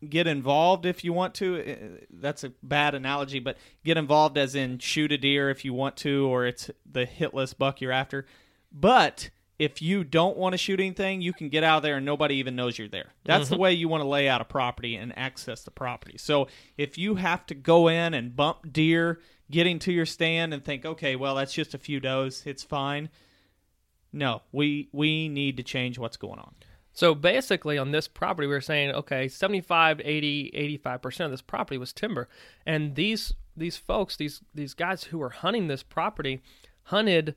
[0.10, 2.00] get involved if you want to.
[2.10, 5.98] That's a bad analogy, but get involved as in shoot a deer if you want
[5.98, 8.26] to, or it's the hit list buck you're after.
[8.72, 12.06] But if you don't want to shoot anything, you can get out of there and
[12.06, 13.14] nobody even knows you're there.
[13.24, 13.62] That's the mm-hmm.
[13.62, 16.18] way you want to lay out a property and access the property.
[16.18, 16.48] So
[16.78, 20.86] if you have to go in and bump deer getting to your stand and think,
[20.86, 23.10] okay, well that's just a few does, it's fine.
[24.12, 26.56] No, we we need to change what's going on.
[26.96, 31.78] So basically, on this property, we were saying, okay, 75, 80, 85% of this property
[31.78, 32.30] was timber.
[32.66, 36.42] And these these folks, these these guys who were hunting this property,
[36.84, 37.36] hunted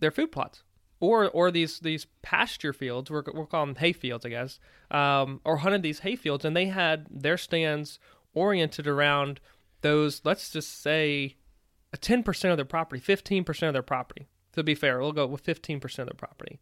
[0.00, 0.64] their food plots.
[1.00, 4.58] Or, or these these pasture fields, we're, we're calling them hay fields, I guess,
[4.90, 8.00] um, or hunted these hay fields, and they had their stands
[8.34, 9.40] oriented around
[9.82, 11.36] those, let's just say,
[11.96, 14.26] 10% of their property, 15% of their property.
[14.54, 16.58] To be fair, we'll go with 15% of their property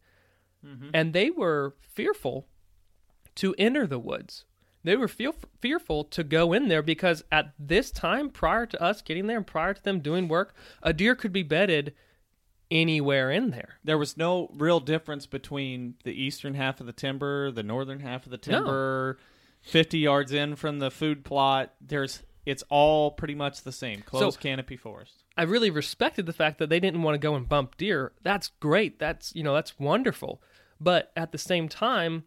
[0.67, 0.89] Mm-hmm.
[0.93, 2.47] and they were fearful
[3.35, 4.43] to enter the woods.
[4.83, 9.01] They were feel, fearful to go in there because at this time, prior to us
[9.01, 11.93] getting there and prior to them doing work, a deer could be bedded
[12.69, 13.79] anywhere in there.
[13.83, 18.25] there was no real difference between the eastern half of the timber, the northern half
[18.25, 19.17] of the timber,
[19.61, 21.73] 50 yards in from the food plot.
[21.79, 24.01] There's it's all pretty much the same.
[24.01, 25.23] Closed canopy forest.
[25.35, 28.13] I really respected the fact that they didn't want to go and bump deer.
[28.23, 28.99] That's great.
[28.99, 30.41] That's you know that's wonderful.
[30.79, 32.23] But at the same time,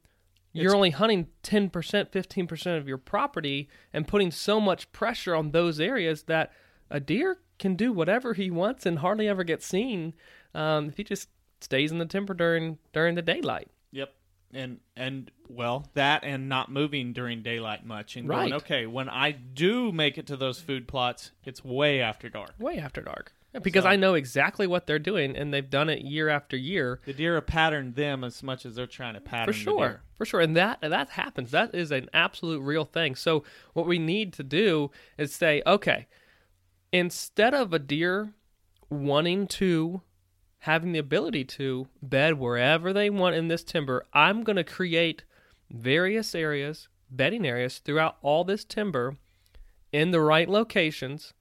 [0.52, 5.34] you're only hunting ten percent, fifteen percent of your property, and putting so much pressure
[5.34, 6.52] on those areas that
[6.90, 10.14] a deer can do whatever he wants and hardly ever get seen
[10.54, 11.28] um, if he just
[11.60, 13.68] stays in the timber during during the daylight.
[13.92, 14.12] Yep.
[14.52, 19.30] And and well, that and not moving during daylight much and going, okay, when I
[19.30, 22.54] do make it to those food plots, it's way after dark.
[22.58, 23.32] Way after dark.
[23.62, 27.00] Because So- I know exactly what they're doing, and they've done it year after year.
[27.04, 30.24] The deer have patterned them as much as they're trying to pattern for sure for
[30.24, 31.50] sure and that that happens.
[31.50, 33.14] That is an absolute real thing.
[33.14, 33.42] So
[33.72, 36.06] what we need to do is say okay
[36.92, 38.34] instead of a deer
[38.88, 40.02] wanting to
[40.58, 45.22] having the ability to bed wherever they want in this timber i'm going to create
[45.70, 49.16] various areas bedding areas throughout all this timber
[49.92, 51.32] in the right locations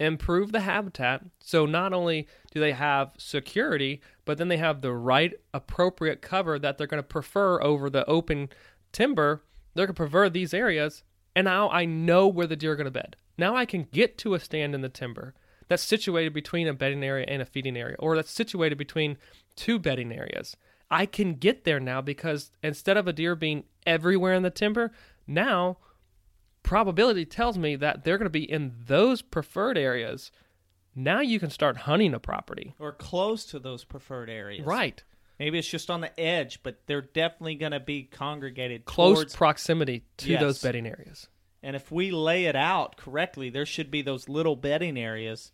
[0.00, 1.22] improve the habitat.
[1.40, 6.58] So not only do they have security but then they have the right appropriate cover
[6.58, 8.48] that they're going to prefer over the open
[8.92, 9.42] timber.
[9.74, 11.04] They're going to prefer these areas
[11.36, 13.16] and now i know where the deer are going to bed.
[13.38, 15.34] Now i can get to a stand in the timber
[15.68, 19.18] that's situated between a bedding area and a feeding area or that's situated between
[19.54, 20.56] two bedding areas.
[20.90, 24.92] I can get there now because instead of a deer being everywhere in the timber
[25.26, 25.76] now
[26.62, 30.30] probability tells me that they're going to be in those preferred areas.
[30.94, 32.74] Now you can start hunting a property.
[32.78, 34.66] Or close to those preferred areas.
[34.66, 35.02] Right.
[35.38, 39.36] Maybe it's just on the edge, but they're definitely going to be congregated Close towards
[39.36, 40.40] proximity to Yes.
[40.40, 41.28] those bedding areas.
[41.62, 45.52] And if we lay it out correctly, there should be those little bedding areas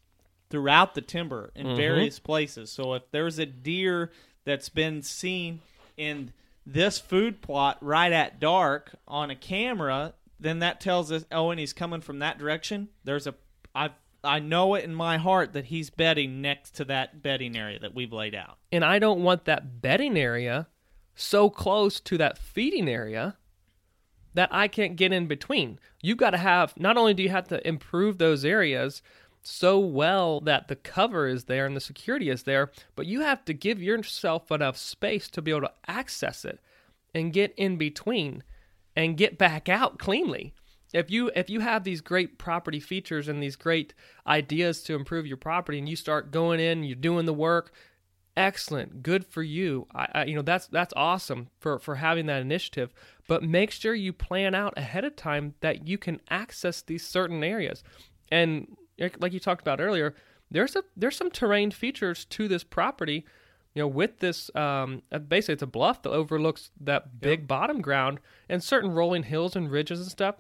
[0.50, 1.76] throughout the timber in Mm-hmm.
[1.76, 2.70] various places.
[2.72, 4.10] So if there's a deer
[4.44, 5.60] that's been seen
[5.96, 6.32] in
[6.64, 11.60] this food plot right at dark on a camera, then that tells us, oh, and
[11.60, 12.88] he's coming from that direction.
[13.04, 13.34] There's a,
[13.74, 13.90] I,
[14.22, 17.94] I know it in my heart that he's bedding next to that bedding area that
[17.94, 18.58] we've laid out.
[18.72, 20.68] And I don't want that bedding area
[21.14, 23.36] so close to that feeding area
[24.34, 25.78] that I can't get in between.
[26.02, 29.00] You've got to have, not only do you have to improve those areas
[29.42, 33.44] so well that the cover is there and the security is there, but you have
[33.46, 36.60] to give yourself enough space to be able to access it
[37.14, 38.42] and get in between
[38.96, 40.54] and get back out cleanly.
[40.92, 43.92] If you if you have these great property features and these great
[44.26, 47.72] ideas to improve your property and you start going in, you're doing the work,
[48.36, 49.86] excellent good for you.
[49.94, 52.94] I, I you know that's that's awesome for for having that initiative.
[53.28, 57.44] But make sure you plan out ahead of time that you can access these certain
[57.44, 57.82] areas.
[58.30, 58.76] And
[59.20, 60.14] like you talked about earlier
[60.50, 63.24] there's a there's some terrain features to this property
[63.76, 67.82] you know with this um uh, basically it's a bluff that overlooks that big bottom
[67.82, 68.18] ground
[68.48, 70.36] and certain rolling hills and ridges and stuff.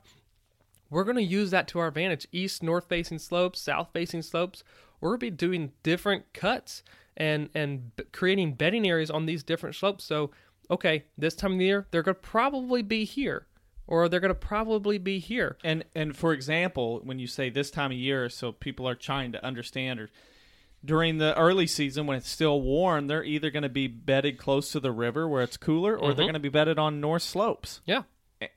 [0.88, 2.28] We're going to use that to our advantage.
[2.32, 4.64] East north facing slopes south facing slopes.
[5.00, 6.82] We're going to be doing different cuts
[7.14, 10.04] and and b- creating bedding areas on these different slopes.
[10.04, 10.30] So
[10.70, 13.46] okay this time of the year they're going to probably be here
[13.86, 15.58] or they're going to probably be here.
[15.62, 19.32] And and for example, when you say this time of year, so people are trying
[19.32, 20.10] to understand, or
[20.86, 24.72] during the early season when it's still warm, they're either going to be bedded close
[24.72, 27.80] to the river where it's cooler, or they're going to be bedded on north slopes.
[27.84, 28.02] yeah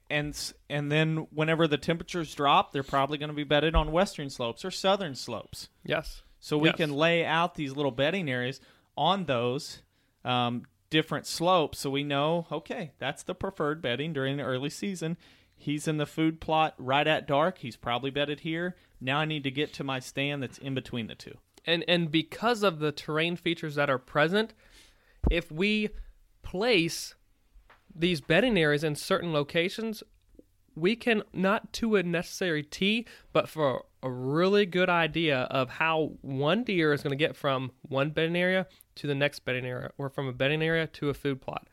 [0.10, 4.30] And and then whenever the temperatures drop, they're probably going to be bedded on western
[4.30, 5.70] slopes or southern slopes.
[5.84, 6.78] yes So we Yes.
[6.78, 8.62] can lay out these little bedding areas
[8.98, 9.82] on those
[10.24, 15.18] um, different slopes so we know, okay, that's the preferred bedding during the early season.
[15.56, 17.58] He's in the food plot right at dark.
[17.58, 18.76] He's probably bedded here.
[19.02, 21.38] Now I need to get to my stand that's in between the two.
[21.66, 24.54] And and because of the terrain features that are present,
[25.30, 25.90] if we
[26.42, 27.16] place
[27.96, 30.04] these bedding areas in certain locations,
[30.76, 36.14] we can not to a necessary T, but for a really good idea of how
[36.22, 39.92] one deer is going to get from one bedding area to the next bedding area,
[39.98, 41.68] or from a bedding area to a food plot.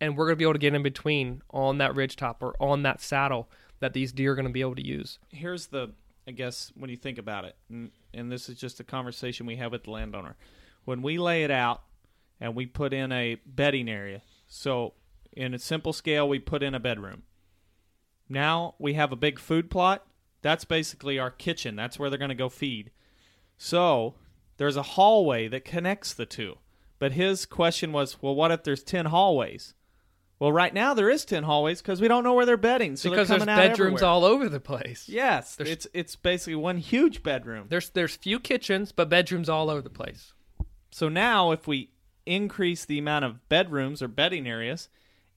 [0.00, 2.54] And we're going to be able to get in between on that ridge top or
[2.60, 3.48] on that saddle
[3.80, 5.18] that these deer are going to be able to use.
[5.30, 5.92] here's the
[6.26, 7.56] i guess when you think about it.
[7.68, 10.36] And, and this is just a conversation we have with the landowner.
[10.84, 11.82] When we lay it out
[12.40, 14.94] and we put in a bedding area so
[15.32, 17.22] in a simple scale we put in a bedroom.
[18.28, 20.06] Now we have a big food plot.
[20.42, 21.76] That's basically our kitchen.
[21.76, 22.90] That's where they're going to go feed.
[23.56, 24.14] So
[24.56, 26.58] there's a hallway that connects the two.
[26.98, 29.74] But his question was well what if there's 10 hallways
[30.38, 33.10] well right now there is 10 hallways because we don't know where they're bedding so
[33.10, 34.04] because there's bedrooms everywhere.
[34.04, 35.08] all over the place.
[35.08, 37.66] Yes, There's- it's it's basically one huge bedroom.
[37.68, 40.32] There's there's few kitchens, but bedrooms all over the place.
[40.90, 41.90] So now, if we
[42.26, 44.88] increase the amount of bedrooms or bedding areas,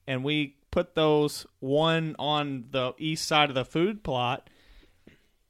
[0.06, 4.48] and we put those one on the east side of the food plot,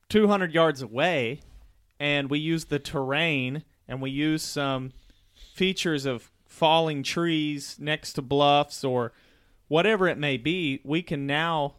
[0.09, 1.41] two hundred yards away,
[2.01, 4.93] and we use the terrain and we use some
[5.55, 9.13] features of falling trees next to bluffs or
[9.69, 11.77] whatever it may be, we can now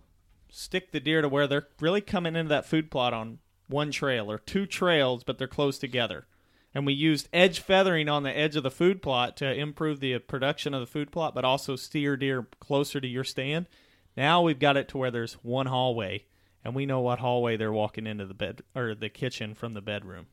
[0.49, 4.31] stick the deer to where they're really coming into that food plot on one trail
[4.31, 6.25] or two trails, but they're close together.
[6.73, 10.17] And we used edge feathering on the edge of the food plot to improve the
[10.19, 13.67] production of the food plot, but also steer deer closer to your stand.
[14.15, 16.25] Now we've got it to where there's one hallway,
[16.63, 19.81] and we know what hallway they're walking into the bed or the kitchen from the
[19.81, 20.27] bedroom,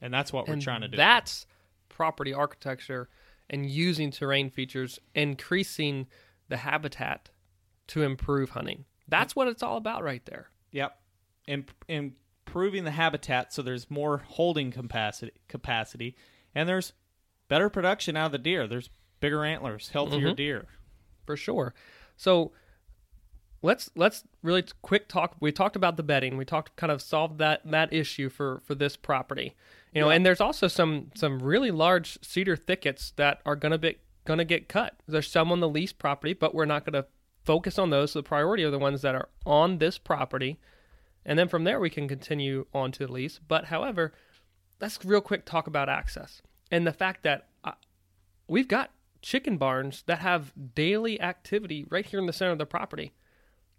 [0.00, 0.96] and that's what we're trying to do.
[0.96, 1.46] That's
[1.88, 3.08] property architecture
[3.50, 6.06] and using terrain features, increasing
[6.52, 7.30] the habitat
[7.88, 8.84] to improve hunting.
[9.08, 10.50] That's what it's all about right there.
[10.70, 10.98] Yep.
[11.48, 16.14] Im- improving the habitat so there's more holding capacity capacity
[16.54, 16.92] and there's
[17.48, 18.68] better production out of the deer.
[18.68, 18.90] There's
[19.20, 20.34] bigger antlers, healthier mm-hmm.
[20.34, 20.66] deer.
[21.24, 21.74] for sure.
[22.16, 22.52] So
[23.62, 25.36] let's let's really quick talk.
[25.40, 26.36] We talked about the bedding.
[26.36, 29.56] We talked kind of solved that that issue for for this property.
[29.94, 33.96] You know, and there's also some some really large cedar thickets that are gonna be
[34.24, 34.96] gonna get cut.
[35.06, 37.06] There's some on the lease property, but we're not gonna
[37.44, 38.12] focus on those.
[38.12, 40.58] The priority are the ones that are on this property,
[41.24, 43.40] and then from there we can continue on to the lease.
[43.46, 44.12] But however,
[44.80, 47.72] let's real quick talk about access and the fact that uh,
[48.48, 52.66] we've got chicken barns that have daily activity right here in the center of the
[52.66, 53.12] property.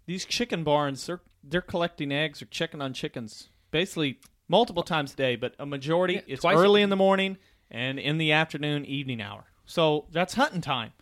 [0.06, 4.18] These chicken barns, they're they're collecting eggs or checking on chickens basically
[4.48, 7.38] multiple times a day, but a majority Yeah, it's early in the morning
[7.70, 9.44] and in the afternoon, evening hour.
[9.66, 10.92] So that's hunting time.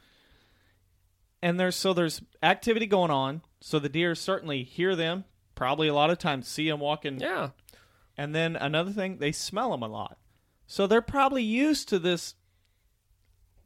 [1.43, 5.25] And there's so there's activity going on, so the deer certainly hear them.
[5.55, 7.51] Probably a lot of times see them walking Yeah,
[8.17, 10.19] And then another thing, they smell them a lot.
[10.67, 12.35] So they're probably used to this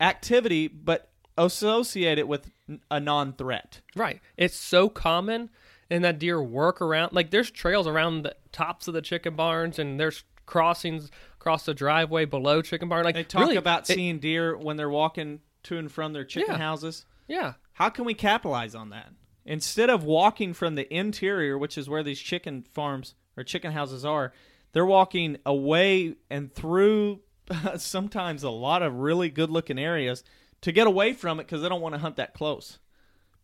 [0.01, 2.51] activity, but associate it with
[2.91, 3.81] a non threat.
[3.95, 4.21] right.
[4.37, 5.51] It's so common,
[5.91, 7.13] and that deer work around.
[7.13, 11.11] Like there's trails around the tops of the chicken barns, and there's crossings
[11.47, 13.05] across the driveway below chicken barn.
[13.05, 16.25] Like They talk really, about it- seeing deer when they're walking to and from their
[16.25, 16.59] chicken Yeah.
[16.59, 17.07] houses.
[17.29, 19.11] yeah, How can we capitalize on that?
[19.45, 24.05] Instead of walking from the interior, which is where these chicken farms or chicken houses
[24.05, 24.33] are,
[24.73, 27.21] they're walking away and through
[27.77, 30.25] sometimes a lot of really good looking areas
[30.63, 32.79] to get away from it because they don't want to hunt that close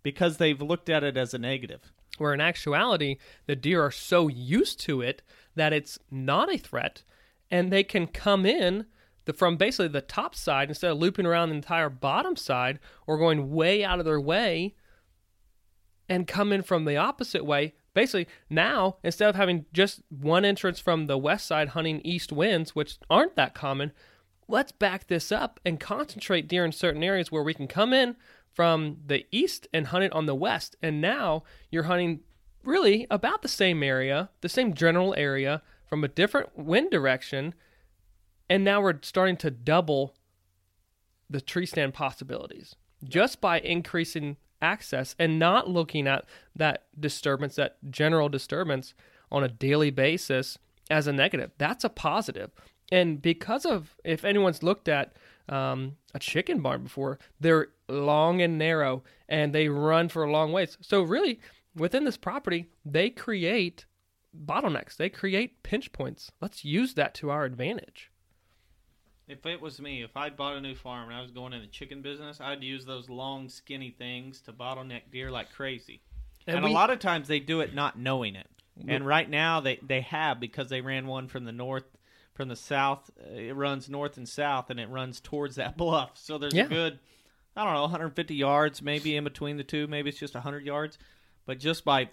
[0.03, 1.93] because they've looked at it as a negative.
[2.19, 5.23] where in actuality the deer are so used to it
[5.55, 7.03] that it's not a threat
[7.53, 8.87] and they can come in
[9.25, 13.17] the, from basically the top side instead of looping around the entire bottom side or
[13.17, 14.75] going way out of their way
[16.09, 20.81] and come in from the opposite way basically now instead of having just one entrance
[20.81, 23.93] from the west side hunting east winds which aren't that common
[24.49, 28.17] let's back this up and concentrate deer in certain areas where we can come in
[28.53, 30.77] from the east and hunt it on the west.
[30.83, 32.21] And now you're hunting
[32.65, 37.53] really about the same area, the same general area from a different wind direction.
[38.49, 40.15] And now we're starting to double
[41.29, 46.25] the tree stand possibilities just by increasing access and not looking at
[46.57, 48.95] that disturbance, that general disturbance
[49.31, 50.57] on a daily basis
[50.91, 51.51] as a negative.
[51.59, 52.53] That's a positive.
[52.91, 55.15] And because of, if anyone's looked at
[55.51, 60.53] um, a chicken barn before, they're long and narrow and they run for a long
[60.53, 60.79] ways.
[60.81, 61.39] So, really,
[61.77, 63.85] within this property, they create
[64.37, 64.97] bottlenecks.
[64.97, 66.31] They create pinch points.
[66.41, 68.11] Let's use that to our advantage.
[69.29, 71.61] If it was me, if I'd bought a new farm and I was going in
[71.61, 76.03] the chicken business, I'd use those long, skinny things to bottleneck deer like crazy.
[76.47, 78.49] And And, we- a lot of times they do it not knowing it.
[78.89, 81.85] And right now they, they have because they ran one from the north,
[82.35, 83.11] from the south.
[83.21, 86.13] Uh, It runs north and south, and it runs towards that bluff.
[86.15, 86.65] So there's Yeah.
[86.65, 86.99] a good,
[87.55, 89.87] I don't know, 150 yards maybe in between the two.
[89.87, 90.99] Maybe it's just 100 yards.
[91.47, 92.09] But just by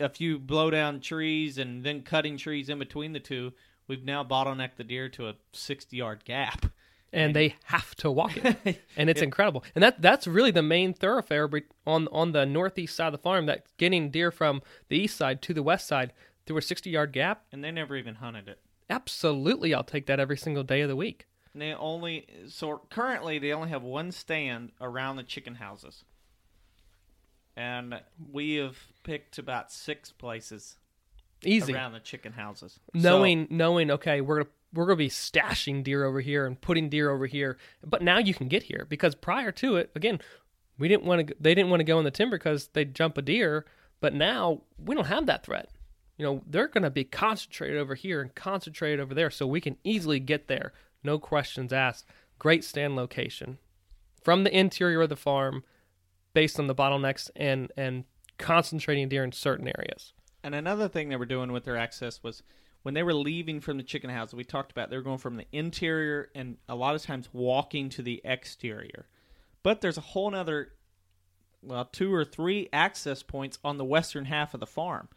[0.00, 3.52] a few blow down trees and then cutting trees in between the two,
[3.86, 6.66] we've now bottlenecked the deer to a 60 yard gap.
[7.12, 9.62] and they have to walk it, and it's incredible.
[9.74, 11.48] And that that's really the main thoroughfare
[11.86, 13.46] on on the northeast side of the farm.
[13.46, 16.12] That's getting deer from the east side to the west side
[16.46, 17.44] through a sixty yard gap.
[17.52, 18.58] And they never even hunted it.
[18.90, 21.26] Absolutely, I'll take that every single day of the week.
[21.52, 26.04] And they only so currently they only have one stand around the chicken houses,
[27.56, 28.00] and
[28.32, 30.76] we have picked about six places
[31.42, 32.78] Easy, around the chicken houses.
[32.94, 37.10] knowing knowing okay, we're gonna we're gonna be stashing deer over here and putting deer
[37.10, 37.58] over here.
[37.84, 40.20] But now you can get here because prior to it, again,
[40.78, 41.36] we didn't want to.
[41.40, 43.64] They didn't want to go in the timber because they'd jump a deer.
[44.00, 45.70] But now we don't have that threat.
[46.18, 49.60] You know, they're going to be concentrated over here and concentrated over there, so we
[49.60, 50.72] can easily get there.
[51.02, 52.06] No questions asked.
[52.38, 53.58] Great stand location
[54.22, 55.64] from the interior of the farm,
[56.34, 58.04] based on the bottlenecks and and
[58.36, 60.12] concentrating deer in certain areas.
[60.42, 62.42] And another thing they were doing with their access was
[62.82, 65.36] when they were leaving from the chicken house, we talked about they were going from
[65.36, 69.06] the interior and a lot of times walking to the exterior.
[69.62, 70.72] But there's a whole nother,
[71.62, 75.08] well, two or three access points on the western half of the farm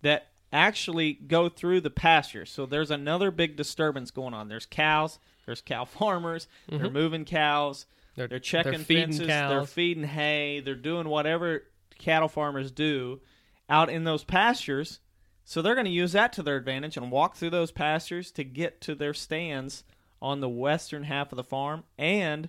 [0.00, 2.46] that actually go through the pasture.
[2.46, 4.48] So there's another big disturbance going on.
[4.48, 6.92] There's cows, there's cow farmers, they're mm-hmm.
[6.92, 7.84] moving cows,
[8.20, 11.64] They're- they're, checking they're feeding fences, they're feeding hay, they're doing whatever
[11.98, 13.20] cattle farmers do
[13.68, 15.00] out in those pastures.
[15.44, 18.44] So they're going to use that to their advantage and walk through those pastures to
[18.44, 19.84] get to their stands
[20.22, 22.48] on the western half of the farm and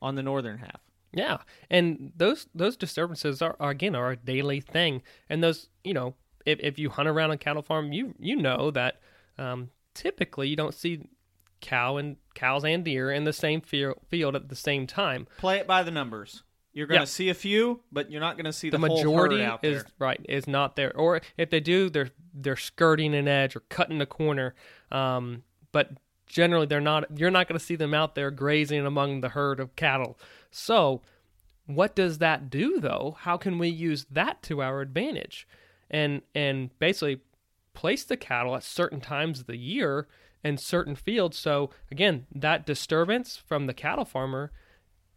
[0.00, 0.80] on the northern half.
[1.12, 1.38] Yeah,
[1.70, 6.14] and those those disturbances are, are again are a daily thing, and those you know
[6.44, 9.00] if if you hunt around a cattle farm, you you know that
[9.38, 11.06] um, typically you don't see
[11.60, 15.26] cow and cows and deer in the same field at the same time.
[15.38, 16.42] Play it by the numbers.
[16.72, 17.06] You're going to Yeah.
[17.06, 19.64] see a few, but you're not going to see the, The whole majority herd out
[19.64, 19.92] is there.
[20.00, 24.00] right is not there, or if they do, they're they're skirting an edge or cutting
[24.00, 24.54] a corner.
[24.90, 25.90] Um, but
[26.26, 27.16] generally, they're not.
[27.16, 30.18] You're not going to see them out there grazing among the herd of cattle.
[30.50, 31.00] So,
[31.66, 33.16] what does that do though?
[33.20, 35.46] How can we use that to our advantage?
[35.88, 37.20] And and basically
[37.72, 40.08] place the cattle at certain times of the year
[40.44, 41.38] in certain fields.
[41.38, 44.52] So again, that disturbance from the cattle farmer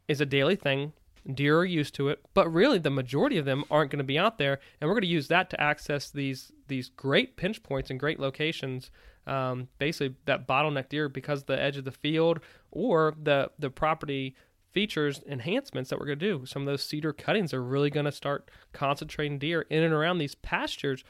[0.07, 0.93] is a daily thing.
[1.31, 4.17] Deer are used to it, but really the majority of them aren't going to be
[4.17, 7.89] out there, and we're going to use that to access these these great pinch points
[7.89, 8.89] and great locations.
[9.25, 12.39] Um, basically, that bottleneck deer because the edge of the field
[12.71, 14.37] or the the property
[14.71, 16.45] features enhancements that we're going to do.
[16.45, 20.19] Some of those cedar cuttings are really going to start concentrating deer in and around
[20.19, 21.03] these pastures,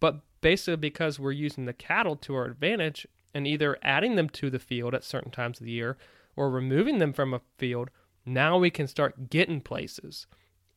[0.00, 4.50] but basically because we're using the cattle to our advantage and either adding them to
[4.50, 5.96] the field at certain times of the year
[6.36, 7.90] or removing them from a field,
[8.24, 10.26] now we can start getting places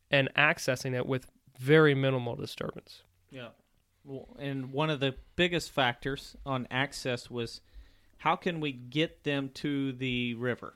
[0.10, 1.28] and accessing it with
[1.60, 3.04] very minimal disturbance.
[3.30, 3.50] Yeah.
[4.04, 7.62] Well, and one of the biggest factors on access was
[8.18, 10.76] how can we get them to the river?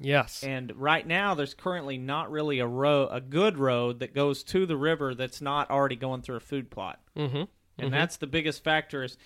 [0.00, 0.44] Yes.
[0.44, 4.64] And right now, there's currently not really a road, a good road that goes to
[4.64, 7.00] the river that's not already going through a food plot.
[7.16, 7.42] mm-hmm.
[7.80, 9.04] And that's the biggest factor.
[9.04, 9.16] Is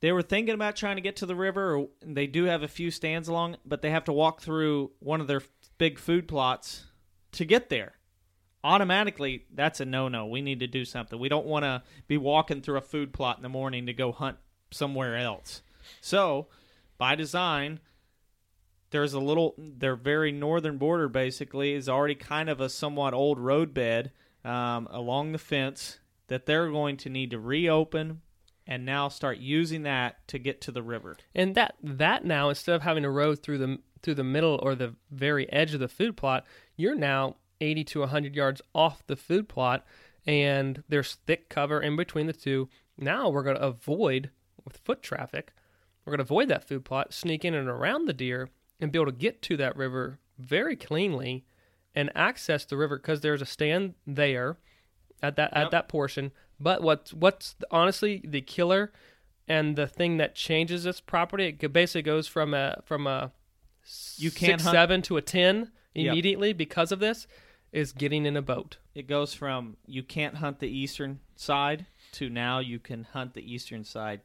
[0.00, 1.76] they were thinking about trying to get to the river.
[1.76, 5.20] Or they do have a few stands along, but they have to walk through one
[5.20, 5.42] of their
[5.78, 6.84] big food plots
[7.32, 7.94] to get there.
[8.64, 10.26] Automatically, that's a no-no.
[10.26, 11.18] We need to do something.
[11.18, 14.10] We don't want to be walking through a food plot in the morning to go
[14.10, 14.38] hunt
[14.70, 15.62] somewhere else.
[16.00, 16.48] So,
[16.98, 17.78] by design,
[18.90, 23.38] there's a little their very northern border basically is already kind of a somewhat old
[23.38, 24.10] roadbed
[24.44, 28.22] um, along the fence that they're going to need to reopen
[28.66, 31.16] and now start using that to get to the river.
[31.34, 34.74] And that that now instead of having a road through the through the middle or
[34.74, 36.44] the very edge of the food plot,
[36.76, 39.84] you're now 80 to 100 yards off the food plot
[40.26, 42.68] and there's thick cover in between the two.
[42.98, 44.30] Now we're going to avoid
[44.64, 45.52] with foot traffic.
[46.04, 48.48] We're going to avoid that food plot, sneak in and around the deer
[48.80, 51.44] and be able to get to that river very cleanly
[51.94, 54.58] and access the river because there's a stand there
[55.22, 55.64] at that Yep.
[55.64, 56.30] at that portion.
[56.58, 58.92] But what's what's honestly the killer
[59.48, 63.32] and the thing that changes this property, it basically goes from a from a
[64.16, 66.12] You can't six hunt- seven to a ten Yep.
[66.12, 67.26] immediately because of this
[67.72, 68.76] is getting in a boat.
[68.94, 73.50] It goes from you can't hunt the eastern side to now you can hunt the
[73.50, 74.20] eastern side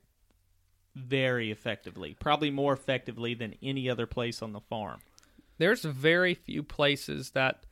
[0.95, 4.99] very effectively, probably more effectively than any other place on the farm.
[5.57, 7.65] There's very few places that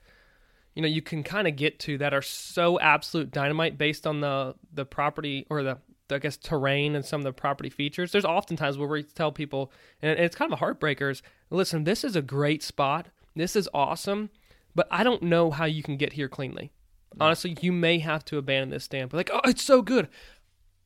[0.75, 4.21] you know you can kind of get to that are so absolute dynamite based on
[4.21, 5.77] the the property or the
[6.11, 8.11] I guess terrain and some of the property features.
[8.11, 11.21] There's oftentimes where we tell people, and it's kind of a heartbreakers.
[11.49, 13.07] Listen, this is a great spot.
[13.35, 14.29] This is awesome,
[14.73, 16.71] but I don't know how you can get here cleanly.
[17.19, 19.09] Honestly, you may have to abandon this stand.
[19.09, 20.07] But like, oh, it's so good,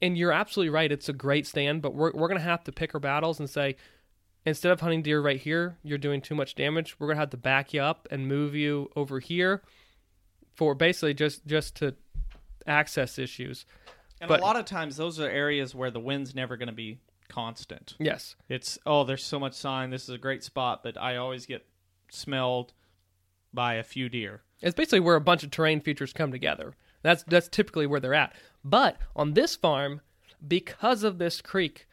[0.02, 0.92] and you're absolutely right.
[0.92, 3.76] It's a great stand, but we're we're gonna have to pick our battles and say,
[4.46, 7.00] instead of hunting deer right here, you're doing too much damage.
[7.00, 9.62] We're gonna have to back you up and move you over here
[10.56, 11.96] for basically just just to
[12.68, 13.66] access issues.
[14.22, 16.74] And But- a lot of times, those are areas where the wind's never going to
[16.74, 17.96] be constant.
[18.00, 18.36] Yes.
[18.48, 19.90] It's oh, there's so much sign.
[19.90, 21.66] This is a great spot, but I always get
[22.10, 22.74] smelled
[23.54, 24.44] by a few deer.
[24.62, 26.74] It's basically where a bunch of terrain features come together.
[27.02, 28.34] That's that's typically where they're at.
[28.64, 30.02] But on this farm,
[30.48, 31.88] because of this creek,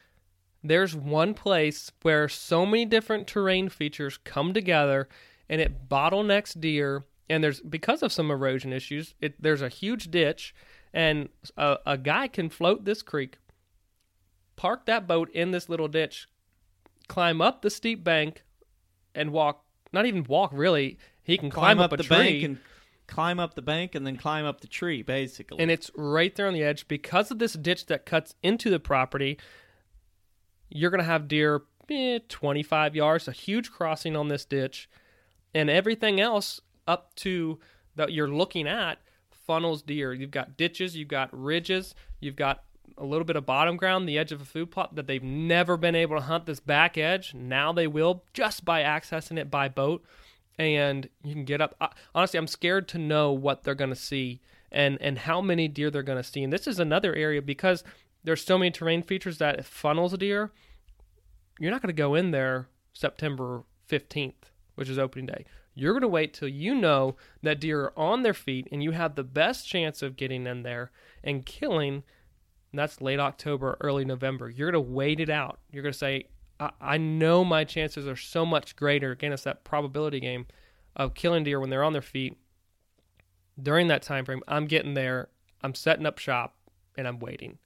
[0.63, 5.09] there's one place where so many different terrain features come together
[5.49, 7.05] and it bottlenecks deer.
[7.29, 10.55] And there's because of some erosion issues, it there's a huge ditch
[10.93, 13.39] and a, a guy can float this creek,
[14.57, 16.29] park that boat in this little ditch,
[17.09, 18.43] climb up the steep bank
[19.15, 22.17] and walk not even walk really, he can climb, up, a the tree.
[22.17, 22.59] bank and
[23.07, 25.59] climb up the bank and then climb up the tree, basically.
[25.59, 28.79] and it's right there on the edge because of this ditch that cuts into the
[28.81, 29.39] property
[30.71, 34.89] you're going to have deer eh, 25 yards a huge crossing on this ditch
[35.55, 37.59] and everything else up to
[37.97, 38.99] that you're looking at
[39.31, 42.63] funnels deer you've got ditches you've got ridges you've got
[42.99, 45.77] a little bit of bottom ground the edge of a food plot that they've never
[45.77, 49.69] been able to hunt this back edge now they will just by accessing it by
[49.69, 50.05] boat
[50.61, 51.75] and you can get up.
[51.81, 54.41] I- Honestly, I'm scared to know what they're going to see
[54.71, 56.43] and and how many deer they're going to see.
[56.43, 57.83] And this is another area because
[58.25, 60.53] there's so many terrain features that it funnels a deer.
[61.59, 65.45] You're not going to go in there September 15th, which is opening day.
[65.75, 68.91] You're going to wait till you know that deer are on their feet and you
[68.91, 70.91] have the best chance of getting in there
[71.23, 72.03] and killing.
[72.73, 74.51] And that's late October, early November.
[74.51, 75.61] You're going to wait it out.
[75.71, 76.27] You're going to say,
[76.59, 79.13] I, I know my chances are so much greater.
[79.13, 80.47] Again, it's that probability game
[80.97, 82.37] of killing deer when they're on their feet.
[83.61, 85.29] During that time frame, I'm getting there,
[85.63, 86.57] I'm setting up shop,
[86.97, 87.59] and I'm waiting.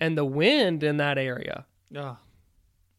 [0.00, 2.16] And the wind in that area, Ugh.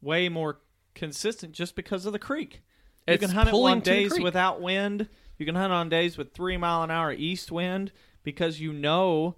[0.01, 0.59] way more
[0.95, 2.61] consistent just because of the creek.
[3.07, 5.07] You It's can hunt it on days without wind.
[5.37, 7.91] You can hunt on days with three mile an hour east wind
[8.23, 9.35] because you know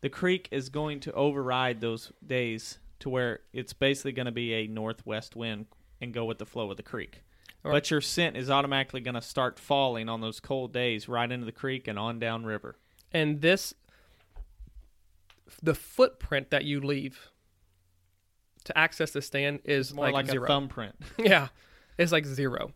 [0.00, 4.52] the creek is going to override those days to where it's basically going to be
[4.52, 5.66] a northwest wind
[6.00, 7.22] and go with the flow of the creek.
[7.62, 11.30] Or- But your scent is automatically going to start falling on those cold days right
[11.30, 12.76] into the creek and on down river.
[13.12, 13.74] and this,
[15.62, 17.30] the footprint that you leave
[18.64, 20.44] to access the stand is More like, like, zero.
[20.44, 20.94] a thumbprint.
[21.18, 21.48] Yeah,
[21.98, 22.72] it's like zero.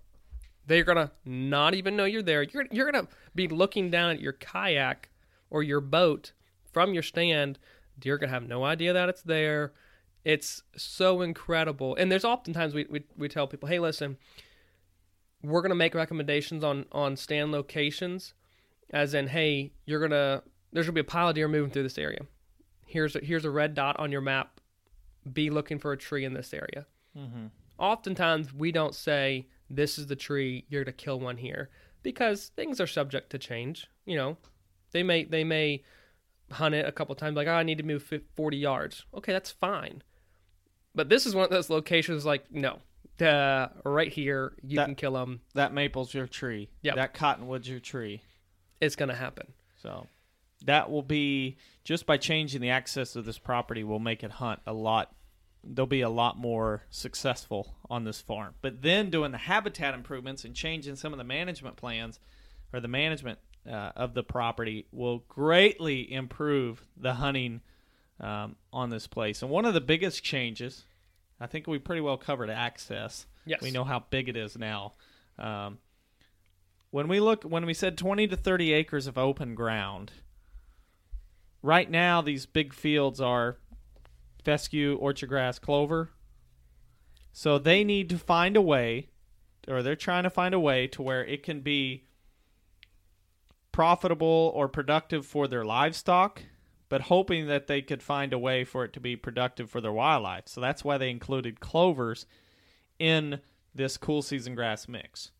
[0.67, 2.43] They're gonna not even know you're there.
[2.43, 5.11] You're you're gonna be looking down at your kayak
[5.51, 6.33] or your boat
[6.73, 7.59] from your stand.
[7.99, 9.73] Deer gonna have no idea that it's there.
[10.25, 11.95] It's so incredible.
[11.97, 14.17] And there's oftentimes we, we, we tell people, hey, listen,
[15.43, 18.33] we're gonna make recommendations on on stand locations,
[18.91, 21.99] as in, hey, you're gonna there's gonna be a pile of deer moving through this
[21.99, 22.21] area.
[22.95, 24.61] Here's a, here's a red dot on your map.
[25.31, 26.87] Be looking for a tree in this area
[27.79, 31.71] oftentimes we don't say this is the tree you're to kill one here
[32.03, 34.37] because things are subject to change you know
[34.93, 35.83] they may they may
[36.53, 39.33] hunt it a couple times like oh, i need to move fif- 40 yards okay
[39.33, 40.03] that's fine
[40.95, 42.79] but this is one of those locations like no
[43.21, 46.69] uh, right here you That- can kill them That maple's your tree.
[46.83, 46.97] Yep.
[46.97, 48.23] That cottonwood's your tree.
[48.81, 50.09] it's gonna happen So
[50.65, 54.61] that will be just by changing the access of this property will make it hunt
[54.67, 55.15] a lot.
[55.63, 58.55] They'll be a lot more successful on this farm.
[58.61, 62.19] But then doing the habitat improvements and changing some of the management plans
[62.73, 63.39] or the management
[63.69, 67.61] uh, of the property will greatly improve the hunting
[68.21, 69.43] um, on this place.
[69.43, 70.85] And one of the biggest changes,
[71.41, 73.27] I think we pretty well covered access.
[73.47, 73.63] Yes.
[73.63, 74.95] We know how big it is now.
[75.39, 75.79] Um,
[76.91, 80.13] when we look, when we said 20 to 30 acres of open ground,
[81.65, 83.57] right now these big fields are
[84.45, 86.11] fescue, orchard grass, clover.
[87.33, 89.09] So they need to find a way,
[89.67, 92.05] or they're trying to find a way to where it can be
[93.73, 96.43] profitable or productive for their livestock,
[96.89, 99.93] but hoping that they could find a way for it to be productive for their
[99.93, 100.47] wildlife.
[100.47, 102.27] So that's why they included clovers
[102.99, 103.41] in
[103.75, 105.33] this cool season grass mix.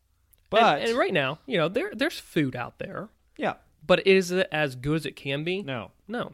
[0.49, 3.55] But and, and right now you know there there's food out there yeah,
[3.85, 6.33] but is it as good as it can be no, no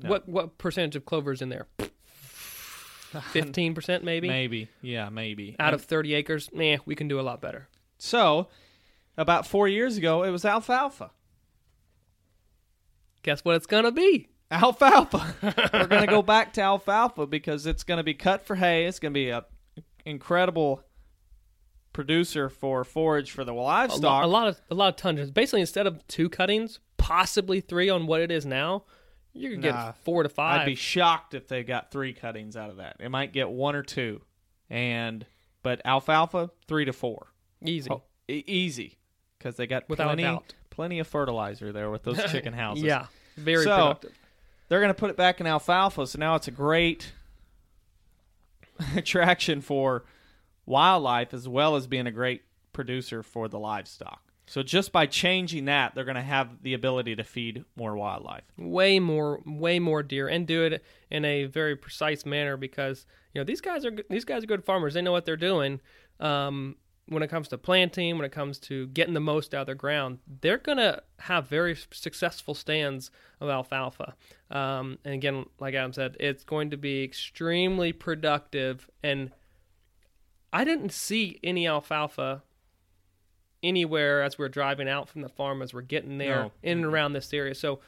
[0.00, 1.66] What what percentage of clover is in there?
[3.32, 4.28] Fifteen percent, maybe.
[4.28, 5.56] Maybe, yeah, maybe.
[5.58, 7.68] Out of thirty acres, man, we can do a lot better.
[7.98, 8.48] so,
[9.16, 11.10] about four years ago, it was alfalfa.
[13.22, 14.28] Guess what it's gonna be?
[14.50, 15.34] Alfalfa.
[15.72, 18.84] We're gonna go back to alfalfa because it's gonna be cut for hay.
[18.86, 19.44] It's gonna be a
[20.04, 20.82] incredible
[21.98, 24.22] producer for forage for the A, livestock.
[24.22, 25.32] a lot of a lot of tons.
[25.32, 28.84] Basically, instead of two cuttings, possibly three on what it is now,
[29.32, 30.60] you could Nah, get four to five.
[30.60, 32.98] I'd be shocked if they got three cuttings out of that.
[33.00, 34.20] It might get one or two,
[34.70, 35.26] and
[35.64, 37.32] but alfalfa three to four,
[37.64, 37.90] Easy.
[37.90, 38.96] Oh, e- easy,
[39.38, 40.54] because they got Without plenty, doubt.
[40.70, 42.84] plenty of fertilizer there with those chicken houses.
[42.84, 44.12] Yeah, very So, productive.
[44.68, 47.12] they're going to put it back in alfalfa, so now it's a great
[48.96, 50.04] attraction for
[50.68, 52.42] wildlife as well as being a great
[52.72, 54.22] producer for the livestock.
[54.46, 58.44] So just by changing that, they're going to have the ability to feed more wildlife.
[58.56, 63.40] way more way more deer and do it in a very precise manner because you
[63.40, 65.80] know these guys are these guys are good farmers they know what they're doing
[66.20, 66.76] um,
[67.08, 69.74] when it comes to planting when it comes to getting the most out of their
[69.74, 73.10] ground they're gonna have very successful stands
[73.40, 74.14] of alfalfa
[74.50, 79.30] um, and again like adam said it's going to be extremely productive and
[80.52, 82.42] i didn't see any alfalfa
[83.62, 86.52] anywhere as we're driving out from the farm as we're getting there No.
[86.62, 87.56] in and around this area.
[87.56, 87.80] So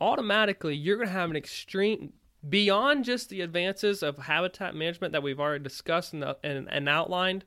[0.00, 2.12] automatically you're going to have an extreme
[2.48, 7.44] beyond just the advances of habitat management that we've already discussed and, and, and outlined.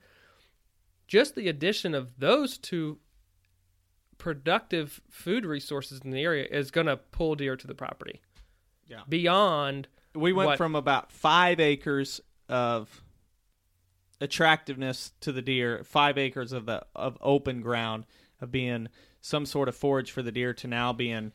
[1.07, 2.99] Just the addition of those two
[4.17, 8.21] productive food resources in the area is going to pull deer to the property.
[8.87, 9.01] Yeah.
[9.07, 13.01] Beyond We went what- from about five acres of
[14.21, 18.05] attractiveness to the deer, five acres of the of open ground
[18.41, 18.87] of being
[19.21, 21.31] some sort of forage for the deer to now being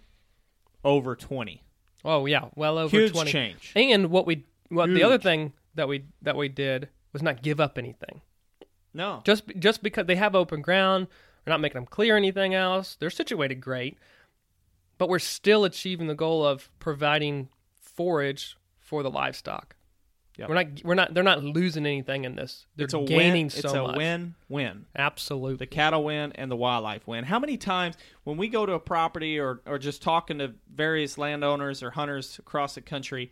[0.84, 1.62] over twenty.
[2.04, 3.72] oh yeah, well over Huge 20 change.
[3.76, 7.60] And what we what the other thing that we that we did was not give
[7.60, 8.20] up anything.
[8.92, 11.08] No, just just because they have open ground,
[11.44, 12.96] we're not making them clear anything else.
[12.98, 13.98] They're situated great,
[14.98, 17.48] but we're still achieving the goal of providing
[17.80, 19.76] forage for the livestock.
[20.36, 20.48] Yep.
[20.48, 22.66] We're not we're not they're not losing anything in this.
[22.76, 23.50] They're it's a gaining win.
[23.50, 23.96] so it's a much.
[23.96, 24.86] win-win.
[24.96, 25.56] Absolutely.
[25.56, 27.24] The cattle win and the wildlife win.
[27.24, 31.18] How many times when we go to a property or or just talking to various
[31.18, 33.30] landowners or hunters across the country,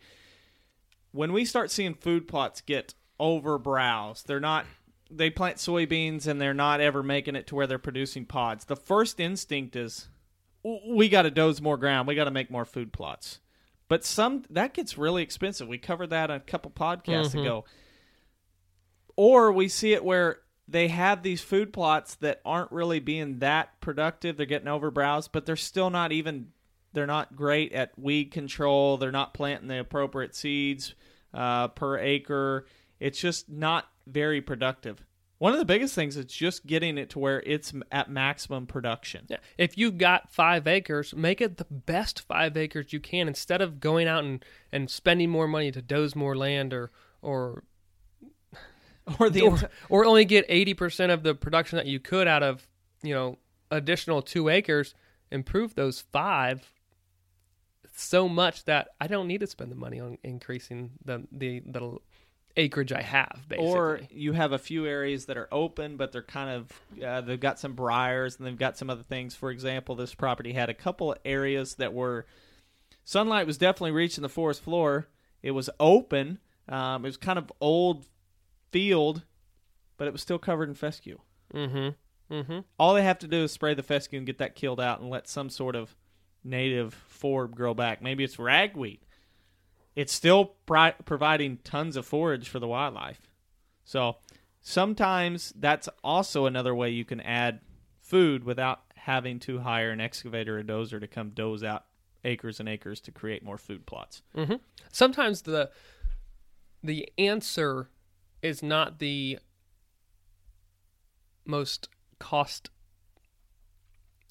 [1.11, 4.65] when we start seeing food plots get overbrowsed, they're not
[5.11, 8.65] they plant soybeans and they're not ever making it to where they're producing pods.
[8.65, 10.07] The first instinct is
[10.87, 12.07] we got to doze more ground.
[12.07, 13.39] We got to make more food plots.
[13.93, 15.67] But some that gets really expensive.
[15.67, 17.65] We covered that a couple podcasts ago.
[19.15, 23.79] Or we see it where they have these food plots that aren't really being that
[23.81, 24.35] productive.
[24.35, 26.47] They're getting overbrowsed, but they're still not even
[26.93, 28.97] they're not great at weed control.
[28.97, 30.95] They're not planting the appropriate seeds
[31.31, 32.65] uh, per acre.
[32.99, 35.05] It's just not very productive.
[35.43, 39.25] One of the biggest things is just getting it to where it's at maximum production.
[39.27, 39.39] Yeah.
[39.57, 43.81] If you've got five acres, make it the best five acres you can instead of
[43.81, 46.91] going out and, and spending more money to doze more land or
[47.21, 47.65] or
[49.19, 52.65] Or the or, or only get 80% of the production that you could out of,
[53.01, 53.37] you know,
[53.69, 54.95] additional two acres,
[55.29, 56.71] improve those five
[57.93, 61.97] so much that I don't need to spend the money on increasing the, the, the
[62.55, 63.71] acreage I have, basically.
[63.71, 67.39] or you have a few areas that are open, but they're kind of uh, they've
[67.39, 69.35] got some briars and they've got some other things.
[69.35, 72.25] For example, this property had a couple of areas that were
[73.03, 75.07] sunlight was definitely reaching the forest floor.
[75.41, 76.39] It was open.
[76.69, 78.05] Um, it was kind of old
[78.71, 79.23] field,
[79.97, 81.19] but it was still covered in fescue.
[81.53, 81.89] mm-hmm.
[82.33, 82.59] Mm-hmm.
[82.79, 85.09] All they have to do is spray the fescue and get that killed out and
[85.09, 85.95] let some sort of
[86.43, 88.01] native forb grow back.
[88.01, 89.01] Maybe it's ragweed.
[89.95, 93.21] It's still providing tons of forage for the wildlife.
[93.83, 94.17] So
[94.61, 97.59] sometimes that's also another way you can add
[98.01, 101.85] food without having to hire an excavator or dozer to come doze out
[102.23, 104.21] acres and acres to create more food plots.
[104.35, 104.55] Mm-hmm.
[104.91, 105.69] sometimes the
[106.81, 107.89] the answer
[108.41, 109.39] is not the
[111.45, 111.89] most
[112.19, 112.69] cost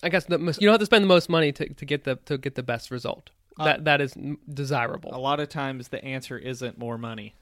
[0.02, 2.04] I guess the most, you don't have to spend the most money to, to get
[2.04, 3.30] the to get the best result.
[3.64, 4.16] That that is
[4.52, 5.14] desirable.
[5.14, 7.34] A lot of times the answer isn't more money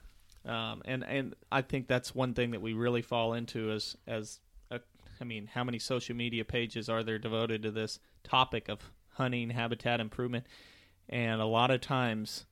[0.47, 4.41] um, and and I think that's one thing that we really fall into as as
[4.71, 4.81] a,
[5.21, 8.81] I mean how many social media pages are there devoted to this topic of
[9.15, 10.47] hunting habitat improvement
[11.09, 12.47] and a lot of times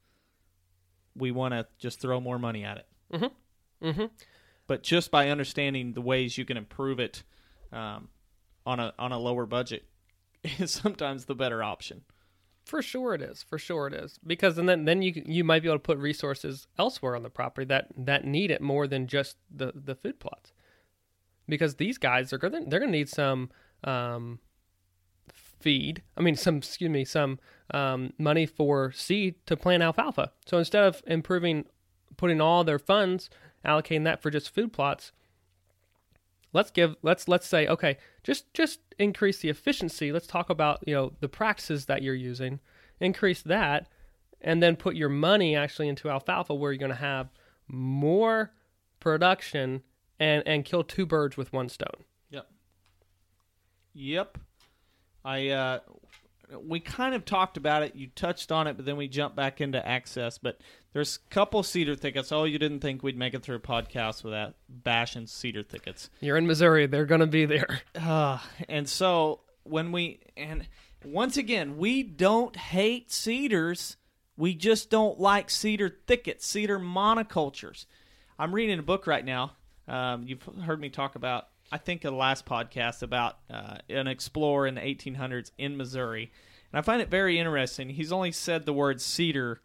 [1.16, 3.86] we want to just throw more money at it Mm-hmm.
[3.88, 4.04] Mm-hmm.
[4.66, 7.22] but just by understanding the ways you can improve it
[7.72, 8.08] um,
[8.66, 9.84] on a on a lower budget
[10.58, 12.02] is sometimes the better option
[12.68, 13.42] For sure it is.
[13.42, 14.20] For sure it is.
[14.26, 17.30] Because and then then you you might be able to put resources elsewhere on the
[17.30, 20.52] property that that need it more than just the the food plots.
[21.48, 23.48] Because these guys are going they're going to need some
[23.84, 24.38] um,
[25.32, 26.02] feed.
[26.14, 27.38] I mean some excuse me some
[27.72, 30.32] um, money for seed to plant alfalfa.
[30.44, 31.64] So instead of improving
[32.18, 33.30] putting all their funds
[33.64, 35.10] allocating that for just food plots,
[36.58, 40.92] let's give let's let's say okay just just increase the efficiency let's talk about you
[40.92, 42.58] know the practices that you're using
[42.98, 43.86] increase that
[44.40, 47.28] and then put your money actually into alfalfa where you're going to have
[47.68, 48.52] more
[48.98, 49.82] production
[50.18, 52.50] and and kill two birds with one stone Yep.
[53.94, 54.38] Yep.
[55.24, 55.78] I uh
[56.60, 57.94] we kind of talked about it.
[57.94, 60.38] You touched on it, but then we jumped back into access.
[60.38, 60.60] But
[60.92, 62.32] there's a couple cedar thickets.
[62.32, 66.08] Oh, you didn't think we'd make it through a podcast without bashing cedar thickets.
[66.20, 68.38] you're in missouri they're going to be there Uh,
[68.68, 70.66] and so when we and
[71.04, 73.96] once again, we don't hate cedars.
[74.36, 77.86] We just don't like cedar thickets, cedar monocultures.
[78.38, 79.52] I'm reading a book right now.
[79.86, 84.06] Um, you've heard me talk about, I think, in the last podcast about uh, an
[84.06, 86.32] explorer in the 1800s in Missouri,
[86.72, 87.90] and I find it very interesting.
[87.90, 89.60] He's only said the word cedar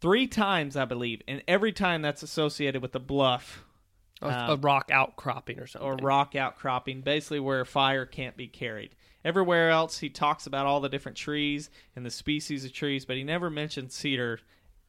[0.00, 3.64] three times, I believe, and every time that's associated with a bluff
[4.22, 8.94] a, a rock outcropping or something or rock outcropping, basically where fire can't be carried.
[9.24, 13.16] Everywhere else, he talks about all the different trees and the species of trees, but
[13.16, 14.40] he never mentions cedar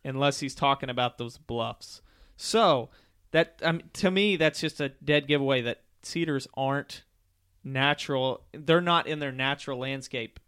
[0.04, 2.02] unless he's talking about those bluffs.
[2.38, 2.90] So
[3.32, 7.04] that um, to me, that's just a dead giveaway that cedars aren't
[7.64, 8.44] natural.
[8.54, 10.40] They're not in their natural landscape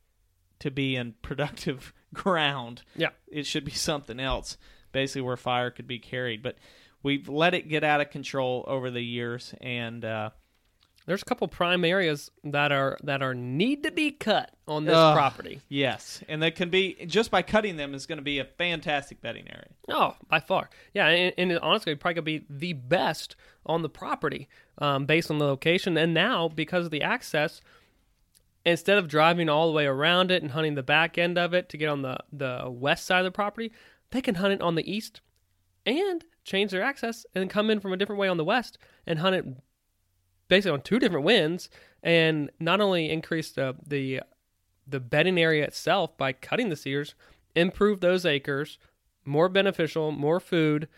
[0.59, 2.83] to be in productive ground.
[2.95, 4.57] yeah It should be something else,
[4.91, 6.41] basically where fire could be carried.
[6.41, 6.57] But
[7.01, 10.29] we've let it get out of control over the years, and uh,
[11.05, 14.95] there's a couple prime areas that are that are need to be cut on this
[14.95, 15.13] Ugh.
[15.13, 18.45] property Yes, and that can be just by cutting them is going to be a
[18.45, 19.67] fantastic bedding area.
[19.89, 20.69] Oh, by far.
[20.93, 23.35] Yeah, and, and honestly, probably could be the best
[23.65, 24.47] on the property
[24.77, 25.97] um, based on the location.
[25.97, 27.61] And now, because of the access,
[28.65, 31.69] instead of driving all the way around it and hunting the back end of it
[31.69, 33.71] to get on the, the west side of the property,
[34.11, 35.21] they can hunt it on the east
[35.85, 39.19] and change their access and come in from a different way on the west and
[39.19, 39.45] hunt it
[40.47, 41.69] basically on two different winds
[42.01, 44.21] and not only increase the the
[44.85, 47.15] the bedding area itself by cutting the cedars,
[47.55, 48.77] improve those acres,
[49.23, 50.89] more beneficial, more food,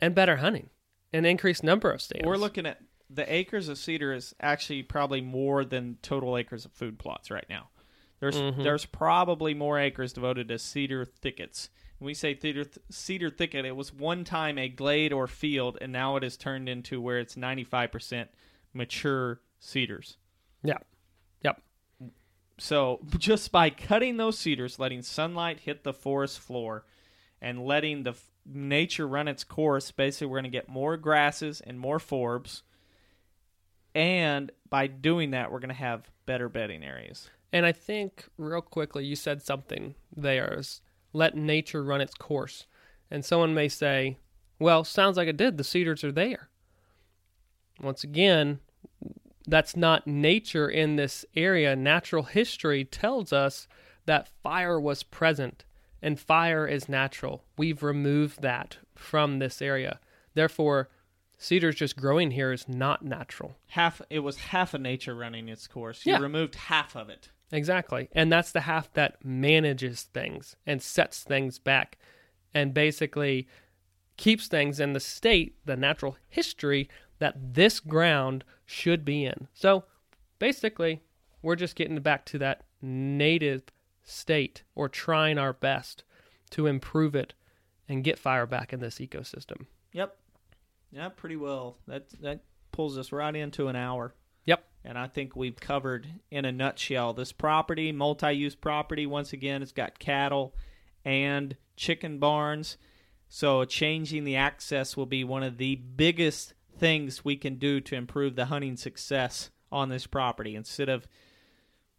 [0.00, 0.70] and better hunting,
[1.12, 2.26] and increased number of stands.
[2.26, 6.72] We're looking at the acres of cedar is actually probably more than total acres of
[6.72, 7.68] food plots right now.
[8.20, 8.62] There's mm-hmm.
[8.62, 11.68] there's probably more acres devoted to cedar thickets.
[11.98, 15.92] When we say cedar cedar thicket, it was one time a glade or field, and
[15.92, 18.28] now it has turned into where it's 95%
[18.72, 20.16] mature cedars.
[20.62, 20.78] yeah,
[21.42, 21.62] yep,
[22.58, 26.84] So just by cutting those cedars, letting sunlight hit the forest floor,
[27.40, 28.14] and letting the
[28.46, 32.62] nature run its course, basically we're going to get more grasses and more forbs.
[33.94, 37.30] And by doing that, we're going to have better bedding areas.
[37.52, 40.82] And I think real quickly, you said something there is
[41.12, 42.66] let nature run its course.
[43.10, 44.18] And someone may say,
[44.58, 45.56] well, sounds like it did.
[45.56, 46.50] The cedars are there.
[47.80, 48.60] Once again,
[49.46, 51.76] that's not nature in this area.
[51.76, 53.68] Natural history tells us
[54.06, 55.64] that fire was present
[56.02, 57.44] and fire is natural.
[57.56, 60.00] We've removed that from this area.
[60.34, 60.88] Therefore,
[61.38, 63.56] cedars just growing here is not natural.
[63.68, 66.04] Half it was half of nature running its course.
[66.06, 66.18] You Yeah.
[66.20, 67.30] removed half of it.
[67.52, 68.08] Exactly.
[68.12, 71.96] And that's the half that manages things and sets things back
[72.52, 73.46] and basically
[74.16, 76.88] keeps things in the state, the natural history
[77.18, 79.46] that this ground should be in.
[79.52, 79.84] So
[80.38, 81.02] basically,
[81.42, 83.62] we're just getting back to that native
[84.06, 86.04] state or trying our best
[86.50, 87.34] to improve it
[87.88, 89.66] and get fire back in this ecosystem.
[89.92, 90.16] Yep.
[90.92, 91.76] Yeah, pretty well.
[91.86, 92.40] That that
[92.72, 94.14] pulls us right into an hour.
[94.46, 94.64] Yep.
[94.84, 99.06] And I think we've covered in a nutshell this property, multi use property.
[99.06, 100.54] Once again, it's got cattle
[101.04, 102.76] and chicken barns.
[103.28, 107.96] So changing the access will be one of the biggest things we can do to
[107.96, 110.54] improve the hunting success on this property.
[110.54, 111.08] Instead of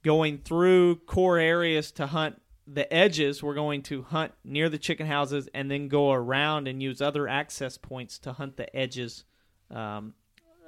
[0.03, 5.07] going through core areas to hunt the edges, we're going to hunt near the chicken
[5.07, 9.23] houses and then go around and use other access points to hunt the edges
[9.71, 10.13] um,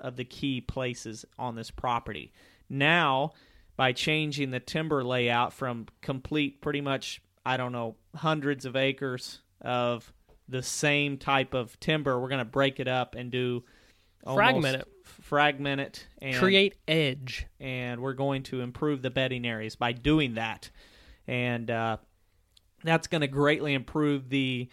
[0.01, 2.31] of the key places on this property.
[2.69, 3.33] Now,
[3.75, 9.41] by changing the timber layout from complete, pretty much, I don't know, hundreds of acres
[9.61, 10.11] of
[10.47, 13.63] the same type of timber, we're going to break it up and do
[14.25, 14.87] Fragment it.
[15.09, 17.45] Fragment it, and Create edge.
[17.59, 20.69] and we're going to improve the bedding areas by doing that.
[21.27, 21.97] And uh,
[22.83, 24.69] That's going to greatly improve the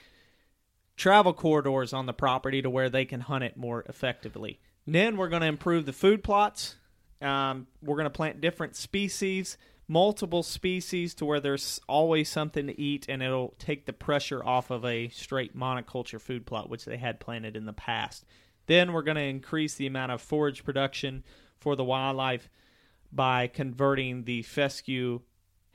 [0.96, 4.60] travel corridors on the property to where they can hunt it more effectively.
[4.86, 6.76] Then we're going to improve the food plots.
[7.20, 9.58] Um, we're going to plant different species,
[9.88, 14.70] multiple species, to where there's always something to eat, and it'll take the pressure off
[14.70, 18.24] of a straight monoculture food plot, which they had planted in the past.
[18.66, 21.24] Then we're going to increase the amount of forage production
[21.58, 22.48] for the wildlife
[23.12, 25.20] by converting the fescue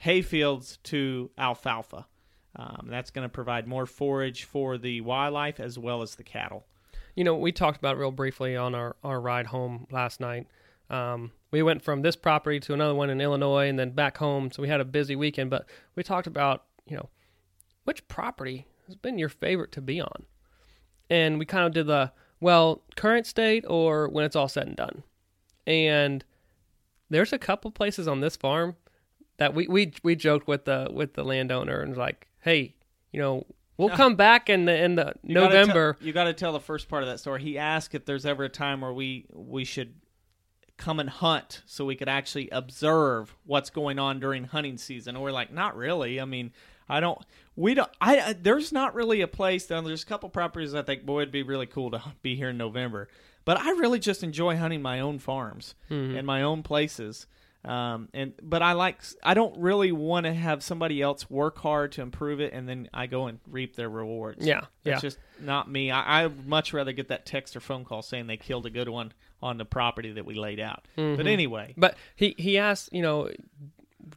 [0.04, 2.08] hayfields to alfalfa.
[2.56, 6.66] Um, that's going to provide more forage for the wildlife as well as the cattle.
[7.16, 10.48] You know, we talked about real briefly on our, our ride home last night.
[10.90, 14.52] Um, we went from this property to another one in Illinois and then back home.
[14.52, 15.66] So we had a busy weekend, but
[15.96, 17.10] we talked about, you know,
[17.86, 20.26] which property has been your favorite to be on?
[21.10, 22.12] And we kind of did the,
[22.42, 25.04] well, current state or when it's all said and done.
[25.66, 26.26] And
[27.10, 28.76] there's a couple places on this farm
[29.38, 32.76] that we, we, we joked with the, with the landowner and was like, hey,
[33.12, 33.46] you know,
[33.78, 35.94] we'll come back in the in the You gotta November.
[35.94, 37.42] tell- you got to tell the first part of that story.
[37.42, 39.96] He asked if there's ever a time where we we should
[40.78, 45.16] come and hunt so we could actually observe what's going on during hunting season.
[45.16, 46.20] And we're like, not really.
[46.20, 46.52] I mean,
[46.90, 47.20] I don't.
[47.56, 47.90] We don't.
[48.00, 49.66] I, I there's not really a place.
[49.66, 52.50] Though there's a couple properties I think boy it'd be really cool to be here
[52.50, 53.08] in November.
[53.44, 57.26] But I really just enjoy hunting my own farms and my own places.
[57.64, 61.92] Um, and but I like I don't really want to have somebody else work hard
[61.94, 64.46] to improve it and then I go and reap their rewards.
[64.46, 65.10] Yeah, That's yeah.
[65.10, 65.92] just not me.
[65.92, 68.90] I, I'd much rather get that text or phone call saying they killed a good
[68.90, 69.14] one
[69.44, 70.88] on the property that we laid out.
[70.98, 71.18] Mm-hmm.
[71.18, 73.30] But anyway, But he he asked, you know,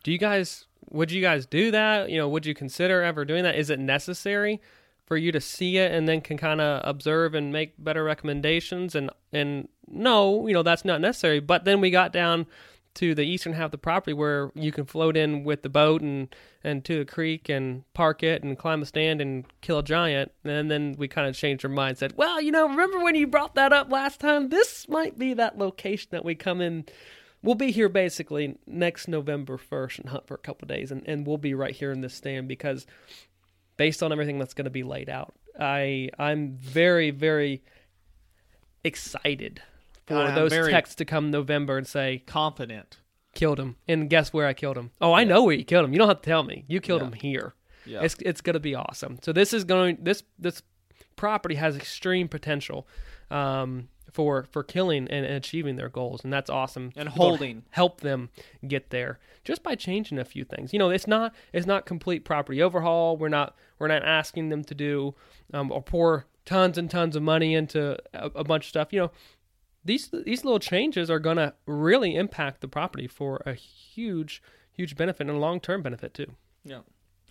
[0.02, 2.10] do you guys would you guys do that?
[2.10, 3.56] You know, would you consider ever doing that?
[3.56, 4.60] Is it necessary
[5.06, 8.94] for you to see it and then can kind of observe and make better recommendations?
[8.94, 11.40] And and no, you know, that's not necessary.
[11.40, 12.46] But then we got down
[12.94, 16.00] to the eastern half of the property where you can float in with the boat
[16.00, 19.82] and and to the creek and park it and climb a stand and kill a
[19.82, 20.32] giant.
[20.44, 23.26] And then we kind of changed our mind, said, well, you know, remember when you
[23.26, 24.48] brought that up last time?
[24.48, 26.86] This might be that location that we come in
[27.44, 31.06] we'll be here basically next November 1st and hunt for a couple of days, and,
[31.06, 32.86] and we'll be right here in this stand because
[33.76, 37.62] based on everything that's going to be laid out, I I'm very very
[38.82, 39.62] excited
[40.06, 42.98] for I'm those texts to come November and say confident.
[43.34, 44.90] killed him, and guess where I killed him?
[45.00, 45.92] Oh, I know where you killed him.
[45.92, 46.64] You don't have to tell me.
[46.66, 47.54] You killed him here.
[47.86, 48.02] Yeah.
[48.02, 49.18] It's it's going to be awesome.
[49.22, 50.62] So this is going this this
[51.16, 52.88] property has extreme potential.
[53.30, 56.92] Um, for, for killing and, achieving their goals, and that's awesome.
[56.94, 57.64] And holding.
[57.70, 58.30] help them
[58.66, 60.72] get there just by changing a few things.
[60.72, 63.16] You know, it's not it's not complete property overhaul.
[63.16, 65.16] We're not we're not asking them to do
[65.52, 68.92] um, or pour tons and tons of money into a, a bunch of stuff.
[68.92, 69.10] You know,
[69.84, 74.40] these these little changes are going to really impact the property for a huge
[74.72, 76.36] huge benefit and a long term benefit too.
[76.64, 76.82] Yeah,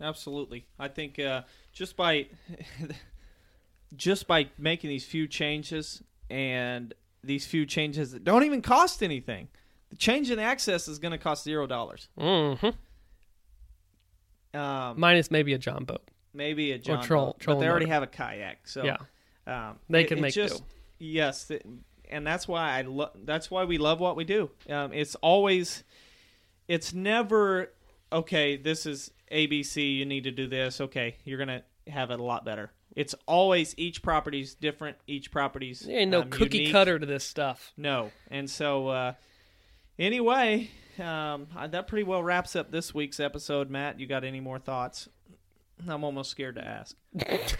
[0.01, 0.67] absolutely.
[0.77, 2.27] I think uh, just by
[3.95, 6.03] just by making these few changes
[6.33, 9.47] and these few changes that don't even cost anything,
[9.89, 12.09] the change in access is going to cost zero dollars.
[12.19, 12.69] Mm-hmm.
[14.57, 16.01] Um, Minus maybe a John boat.
[16.33, 17.93] maybe a John troll- boat, but they already motor.
[17.93, 18.97] have a kayak, so Yeah.
[19.47, 20.63] um, They it- can make just, do.
[20.99, 21.51] Yes,
[22.09, 23.11] and that's why I love.
[23.25, 24.51] that's why we love what we do.
[24.69, 25.83] Um, it's always,
[26.67, 27.71] it's never
[28.11, 28.55] okay.
[28.57, 29.95] This is ABC.
[29.97, 30.79] You need to do this.
[30.79, 32.71] Okay, you're gonna have it a lot better.
[32.95, 34.97] It's always each property's different.
[35.07, 36.71] Each property's There ain't no um, cookie unique.
[36.71, 37.71] cutter to this stuff.
[37.75, 39.13] No, and so uh,
[39.97, 40.69] anyway,
[40.99, 43.69] um, that pretty well wraps up this week's episode.
[43.69, 45.09] Matt, you got any more thoughts?
[45.87, 46.95] I'm almost scared to ask.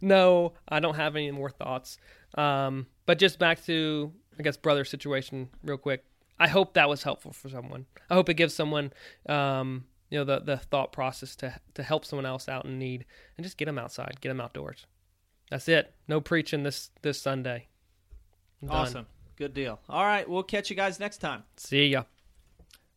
[0.00, 1.96] No, I don't have any more thoughts.
[2.36, 6.04] Um, but just back to, I guess, brother situation, real quick.
[6.38, 7.86] I hope that was helpful for someone.
[8.10, 8.92] I hope it gives someone,
[9.26, 13.04] um, you know, the the thought process to to help someone else out in need,
[13.36, 14.86] and just get them outside, get them outdoors.
[15.50, 15.94] That's it.
[16.08, 17.68] No preaching this this Sunday.
[18.62, 18.76] I'm done.
[18.76, 19.06] Awesome,
[19.36, 19.80] good deal.
[19.88, 21.44] All right, we'll catch you guys next time.
[21.56, 22.04] See ya.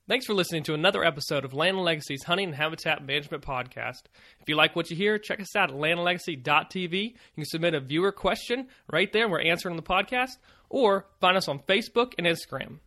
[0.08, 4.06] Thanks for listening to another episode of Land and Legacy's Hunting and Habitat Management Podcast.
[4.40, 7.04] If you like what you hear, check us out at landandlegacy.tv.
[7.04, 9.30] You can submit a viewer question right there.
[9.30, 10.38] We're answering on the podcast.
[10.68, 12.80] Or find us on Facebook and Instagram.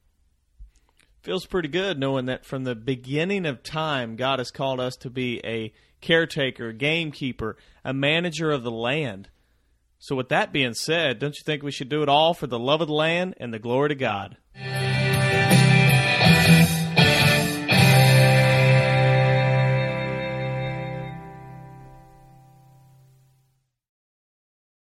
[1.22, 5.08] Feels pretty good knowing that from the beginning of time, God has called us to
[5.08, 9.28] be a caretaker, gamekeeper, a manager of the land.
[10.00, 12.58] So, with that being said, don't you think we should do it all for the
[12.58, 14.36] love of the land and the glory to God?